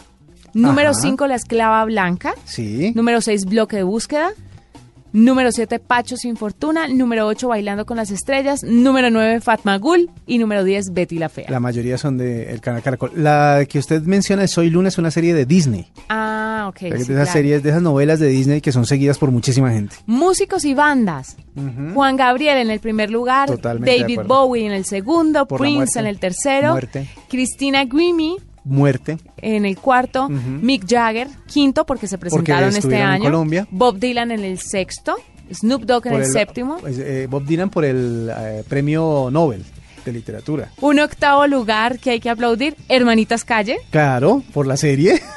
Número 0.53 0.89
Ajá. 0.89 0.99
5, 0.99 1.27
La 1.27 1.35
esclava 1.35 1.85
blanca. 1.85 2.33
sí. 2.43 2.91
Número 2.93 3.21
6, 3.21 3.45
bloque 3.45 3.77
de 3.77 3.83
búsqueda. 3.83 4.31
Número 5.13 5.51
7, 5.51 5.79
Pacho 5.79 6.15
sin 6.15 6.37
fortuna. 6.37 6.87
Número 6.87 7.27
8, 7.27 7.47
Bailando 7.47 7.85
con 7.85 7.97
las 7.97 8.11
estrellas. 8.11 8.63
Número 8.63 9.09
9, 9.09 9.41
Fatma 9.41 9.77
Gul. 9.77 10.09
Y 10.25 10.37
número 10.37 10.63
10, 10.63 10.93
Betty 10.93 11.17
la 11.17 11.29
Fea. 11.29 11.49
La 11.49 11.59
mayoría 11.59 11.97
son 11.97 12.17
de 12.17 12.51
El 12.51 12.61
Canal 12.61 12.81
Caracol. 12.81 13.11
La 13.15 13.65
que 13.67 13.79
usted 13.79 14.01
menciona, 14.03 14.47
Soy 14.47 14.69
Luna, 14.69 14.87
es 14.87 14.97
una 14.97 15.11
serie 15.11 15.33
de 15.33 15.45
Disney. 15.45 15.87
Ah, 16.09 16.65
ok. 16.69 16.77
Sí, 16.77 16.89
de 16.89 16.95
esas 16.95 17.07
claro. 17.07 17.31
series, 17.31 17.63
de 17.63 17.69
esas 17.69 17.81
novelas 17.81 18.19
de 18.19 18.27
Disney 18.27 18.61
que 18.61 18.71
son 18.71 18.85
seguidas 18.85 19.17
por 19.17 19.31
muchísima 19.31 19.71
gente. 19.71 19.95
Músicos 20.05 20.65
y 20.65 20.73
bandas. 20.73 21.35
Juan 21.93 22.15
Gabriel 22.15 22.57
en 22.57 22.71
el 22.71 22.79
primer 22.79 23.11
lugar. 23.11 23.49
Totalmente 23.49 23.91
de 23.91 23.99
David. 23.99 24.21
Bowie 24.25 24.65
en 24.65 24.71
el 24.71 24.85
segundo. 24.85 25.45
Por 25.47 25.59
Prince 25.59 25.99
en 25.99 26.05
el 26.05 26.19
tercero. 26.19 26.71
Muerte. 26.71 27.09
Cristina 27.29 27.83
Grimmie 27.85 28.37
Muerte. 28.63 29.17
en 29.37 29.65
el 29.65 29.77
cuarto. 29.77 30.29
Mick 30.29 30.85
Jagger, 30.87 31.27
quinto, 31.47 31.85
porque 31.85 32.07
se 32.07 32.17
presentaron 32.17 32.75
este 32.75 32.95
en 32.95 33.01
año. 33.01 33.23
Colombia. 33.23 33.67
Bob 33.71 33.97
Dylan 33.99 34.31
en 34.31 34.43
el 34.43 34.59
sexto. 34.59 35.15
Snoop 35.53 35.83
Dogg 35.83 36.07
en 36.07 36.13
el, 36.13 36.25
séptimo. 36.27 36.77
pues, 36.77 36.97
eh, 36.97 37.27
Bob 37.29 37.43
Dylan 37.45 37.69
por 37.69 37.83
el 37.83 38.31
eh, 38.33 38.63
premio 38.69 39.29
Nobel 39.31 39.63
de 40.05 40.13
literatura. 40.13 40.69
Un 40.79 40.99
octavo 40.99 41.45
lugar 41.45 41.99
que 41.99 42.11
hay 42.11 42.19
que 42.21 42.29
aplaudir, 42.29 42.75
Hermanitas 42.87 43.43
Calle. 43.43 43.77
Claro, 43.89 44.43
por 44.53 44.65
la 44.67 44.77
serie. 44.77 45.21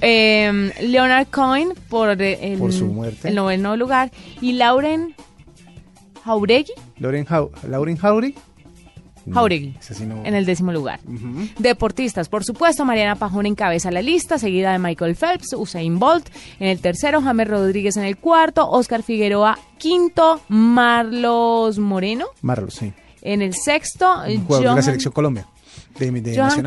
Eh, 0.00 0.72
Leonard 0.80 1.26
Cohen 1.26 1.74
por, 1.90 2.08
eh, 2.22 2.52
el, 2.52 2.58
Por 2.58 2.72
su 2.72 2.86
muerte. 2.86 3.28
el 3.28 3.34
noveno 3.34 3.76
lugar. 3.76 4.10
Y 4.40 4.52
Lauren 4.54 5.14
Jauregui, 6.24 6.72
Lauren, 6.98 7.26
Hau- 7.26 7.50
Lauren 7.68 7.96
Jauregui. 7.98 8.34
Jauregui 9.32 9.76
esa 9.80 9.94
sí 9.94 10.06
no- 10.06 10.24
en 10.24 10.34
el 10.34 10.46
décimo 10.46 10.72
lugar. 10.72 11.00
Deportistas, 11.58 12.28
por 12.28 12.44
supuesto, 12.44 12.84
Mariana 12.84 13.16
Pajón 13.16 13.46
encabeza 13.46 13.90
la 13.90 14.02
lista, 14.02 14.38
seguida 14.38 14.72
de 14.72 14.78
Michael 14.78 15.16
Phelps, 15.16 15.54
Usain 15.56 15.98
Bolt 15.98 16.28
en 16.58 16.68
el 16.68 16.80
tercero, 16.80 17.20
James 17.22 17.48
Rodríguez 17.48 17.96
en 17.96 18.04
el 18.04 18.16
cuarto, 18.16 18.68
Oscar 18.70 19.02
Figueroa 19.02 19.58
quinto, 19.78 20.40
Marlos 20.48 21.78
Moreno 21.78 22.26
Marlos, 22.42 22.74
sí. 22.74 22.92
en 23.22 23.42
el 23.42 23.54
sexto, 23.54 24.06
jugador 24.16 24.46
de 24.46 24.64
la 24.64 24.70
Johan, 24.72 24.82
selección 24.82 25.12
Colombia. 25.12 25.46
De, 25.98 26.10
de 26.10 26.36
Johan 26.36 26.62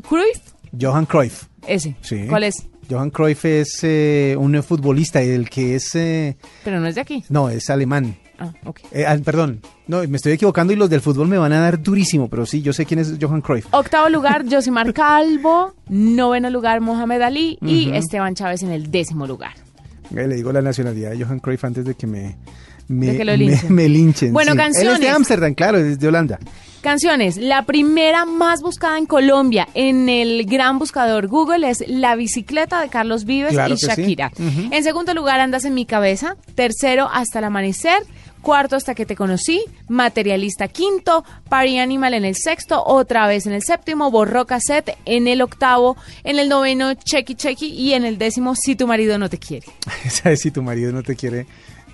Cruyff, 0.00 0.38
Johan 0.80 1.06
Cruyff. 1.06 1.44
ese. 1.66 1.96
Sí. 2.00 2.26
¿Cuál 2.28 2.44
es? 2.44 2.66
Johan 2.90 3.10
Cruyff 3.10 3.44
es 3.44 3.80
eh, 3.82 4.34
un 4.38 4.62
futbolista, 4.62 5.20
el 5.20 5.50
que 5.50 5.74
es... 5.74 5.94
eh, 5.94 6.36
Pero 6.64 6.80
no 6.80 6.86
es 6.86 6.94
de 6.94 7.00
aquí. 7.02 7.24
no, 7.28 7.50
es 7.50 7.68
alemán. 7.68 8.16
Ah, 8.38 8.52
ok. 8.64 8.80
Eh, 8.92 9.04
ah, 9.06 9.16
perdón, 9.24 9.60
no, 9.88 10.02
me 10.06 10.16
estoy 10.16 10.32
equivocando 10.32 10.72
y 10.72 10.76
los 10.76 10.88
del 10.88 11.00
fútbol 11.00 11.26
me 11.28 11.38
van 11.38 11.52
a 11.52 11.60
dar 11.60 11.82
durísimo, 11.82 12.28
pero 12.28 12.46
sí, 12.46 12.62
yo 12.62 12.72
sé 12.72 12.86
quién 12.86 13.00
es 13.00 13.14
Johan 13.20 13.40
Cruyff. 13.40 13.66
Octavo 13.72 14.08
lugar, 14.08 14.44
Josimar 14.50 14.92
Calvo. 14.92 15.74
Noveno 15.88 16.48
lugar, 16.50 16.80
Mohamed 16.80 17.22
Ali. 17.22 17.58
Y 17.62 17.90
Esteban 17.92 18.34
Chávez 18.34 18.62
en 18.62 18.70
el 18.70 18.90
décimo 18.90 19.26
lugar. 19.26 19.52
Eh, 20.14 20.26
Le 20.26 20.36
digo 20.36 20.52
la 20.52 20.62
nacionalidad 20.62 21.10
de 21.10 21.24
Johan 21.24 21.40
Cruyff 21.40 21.64
antes 21.64 21.84
de 21.84 21.94
que 21.94 22.06
me, 22.06 22.36
me, 22.86 23.06
De 23.06 23.16
que 23.18 23.24
lo 23.24 23.32
me- 23.32 23.38
linchen. 23.38 23.74
me 23.74 23.88
linchen. 23.88 24.32
Bueno, 24.32 24.52
sí. 24.52 24.58
Él 24.58 24.68
es 24.68 24.74
de 24.76 24.82
canciones. 24.84 25.14
Ámsterdam, 25.16 25.54
claro, 25.54 25.78
es 25.78 25.98
de 25.98 26.08
Holanda. 26.08 26.38
Canciones. 26.80 27.36
La 27.38 27.66
primera 27.66 28.24
más 28.24 28.62
buscada 28.62 28.98
en 28.98 29.06
Colombia 29.06 29.66
en 29.74 30.08
el 30.08 30.46
gran 30.46 30.78
buscador 30.78 31.26
Google 31.26 31.68
es 31.68 31.82
La 31.88 32.14
bicicleta 32.14 32.80
de 32.80 32.88
Carlos 32.88 33.24
Vives 33.24 33.52
Claro 33.52 33.74
y 33.74 33.76
que 33.76 33.80
sí. 33.80 33.86
Shakira. 33.88 34.30
Ujú. 34.38 34.68
En 34.72 34.84
segundo 34.84 35.12
lugar, 35.12 35.40
Andas 35.40 35.64
en 35.64 35.74
mi 35.74 35.86
cabeza. 35.86 36.36
Tercero, 36.54 37.08
Hasta 37.12 37.40
el 37.40 37.46
amanecer. 37.46 37.98
Cuarto, 38.48 38.76
Hasta 38.76 38.94
que 38.94 39.04
te 39.04 39.14
conocí. 39.14 39.62
Materialista 39.88 40.68
quinto. 40.68 41.22
Party 41.50 41.80
Animal 41.80 42.14
en 42.14 42.24
el 42.24 42.34
sexto. 42.34 42.82
Otra 42.82 43.26
vez 43.26 43.46
en 43.46 43.52
el 43.52 43.62
séptimo. 43.62 44.10
Borró 44.10 44.46
cassette 44.46 44.96
en 45.04 45.28
el 45.28 45.42
octavo. 45.42 45.98
En 46.24 46.38
el 46.38 46.48
noveno, 46.48 46.94
Checky 46.94 47.34
Checky. 47.34 47.66
Y 47.66 47.92
en 47.92 48.06
el 48.06 48.16
décimo, 48.16 48.54
Si 48.54 48.74
tu 48.74 48.86
marido 48.86 49.18
no 49.18 49.28
te 49.28 49.36
quiere. 49.36 49.66
¿Sabes 50.08 50.40
si 50.40 50.50
tu 50.50 50.62
marido 50.62 50.92
no 50.92 51.02
te 51.02 51.14
quiere? 51.14 51.46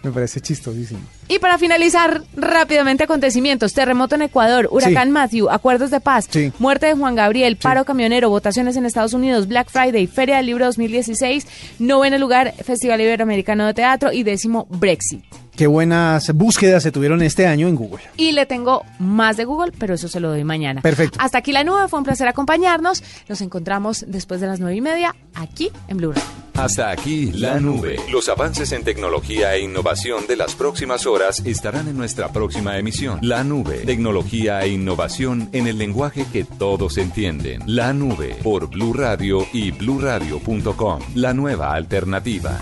Me 0.04 0.12
parece 0.12 0.40
chistosísimo. 0.40 1.00
Y 1.28 1.38
para 1.38 1.58
finalizar 1.58 2.22
rápidamente 2.36 3.04
acontecimientos, 3.04 3.72
terremoto 3.72 4.14
en 4.14 4.22
Ecuador, 4.22 4.68
huracán 4.70 5.08
Sí. 5.08 5.12
Matthew, 5.12 5.50
acuerdos 5.50 5.90
de 5.90 6.00
paz, 6.00 6.26
Sí. 6.30 6.52
muerte 6.58 6.86
de 6.86 6.94
Juan 6.94 7.14
Gabriel, 7.14 7.56
paro 7.56 7.84
camionero, 7.84 8.28
votaciones 8.30 8.76
en 8.76 8.84
Estados 8.84 9.14
Unidos, 9.14 9.48
Black 9.48 9.70
Friday, 9.70 10.06
Feria 10.06 10.36
del 10.36 10.46
Libro 10.46 10.66
2016, 10.66 11.46
noveno 11.78 12.18
lugar, 12.18 12.52
Festival 12.62 13.00
Iberoamericano 13.00 13.66
de 13.66 13.74
Teatro 13.74 14.12
y 14.12 14.22
décimo 14.22 14.66
Brexit. 14.70 15.24
Qué 15.56 15.68
buenas 15.68 16.32
búsquedas 16.34 16.82
se 16.82 16.90
tuvieron 16.90 17.22
este 17.22 17.46
año 17.46 17.68
en 17.68 17.76
Google. 17.76 18.02
Y 18.16 18.32
le 18.32 18.44
tengo 18.44 18.82
más 18.98 19.36
de 19.36 19.44
Google, 19.44 19.70
pero 19.78 19.94
eso 19.94 20.08
se 20.08 20.18
lo 20.18 20.28
doy 20.30 20.42
mañana. 20.42 20.80
Perfecto. 20.80 21.16
Hasta 21.20 21.38
aquí 21.38 21.52
la 21.52 21.62
nube, 21.62 21.86
fue 21.86 22.00
un 22.00 22.04
placer 22.04 22.26
acompañarnos. 22.26 23.04
Nos 23.28 23.40
encontramos 23.40 24.04
después 24.08 24.40
de 24.40 24.48
las 24.48 24.58
nueve 24.58 24.74
y 24.76 24.80
media 24.80 25.14
aquí 25.34 25.70
en 25.86 25.98
Blue 25.98 26.10
Radio. 26.10 26.28
Hasta 26.54 26.90
aquí 26.90 27.30
la 27.32 27.60
nube. 27.60 27.96
Los 28.10 28.28
avances 28.28 28.72
en 28.72 28.82
tecnología 28.82 29.54
e 29.54 29.60
innovación 29.60 30.26
de 30.26 30.36
las 30.36 30.54
próximas 30.56 31.06
horas 31.14 31.42
estarán 31.46 31.86
en 31.86 31.96
nuestra 31.96 32.32
próxima 32.32 32.76
emisión. 32.76 33.20
La 33.22 33.44
nube. 33.44 33.84
Tecnología 33.86 34.60
e 34.62 34.68
innovación 34.68 35.48
en 35.52 35.68
el 35.68 35.78
lenguaje 35.78 36.26
que 36.32 36.44
todos 36.44 36.98
entienden. 36.98 37.62
La 37.66 37.92
nube 37.92 38.36
por 38.42 38.68
Blue 38.68 38.92
Radio 38.92 39.46
y 39.52 39.70
bluradio.com. 39.70 41.00
La 41.14 41.32
nueva 41.32 41.72
alternativa. 41.72 42.58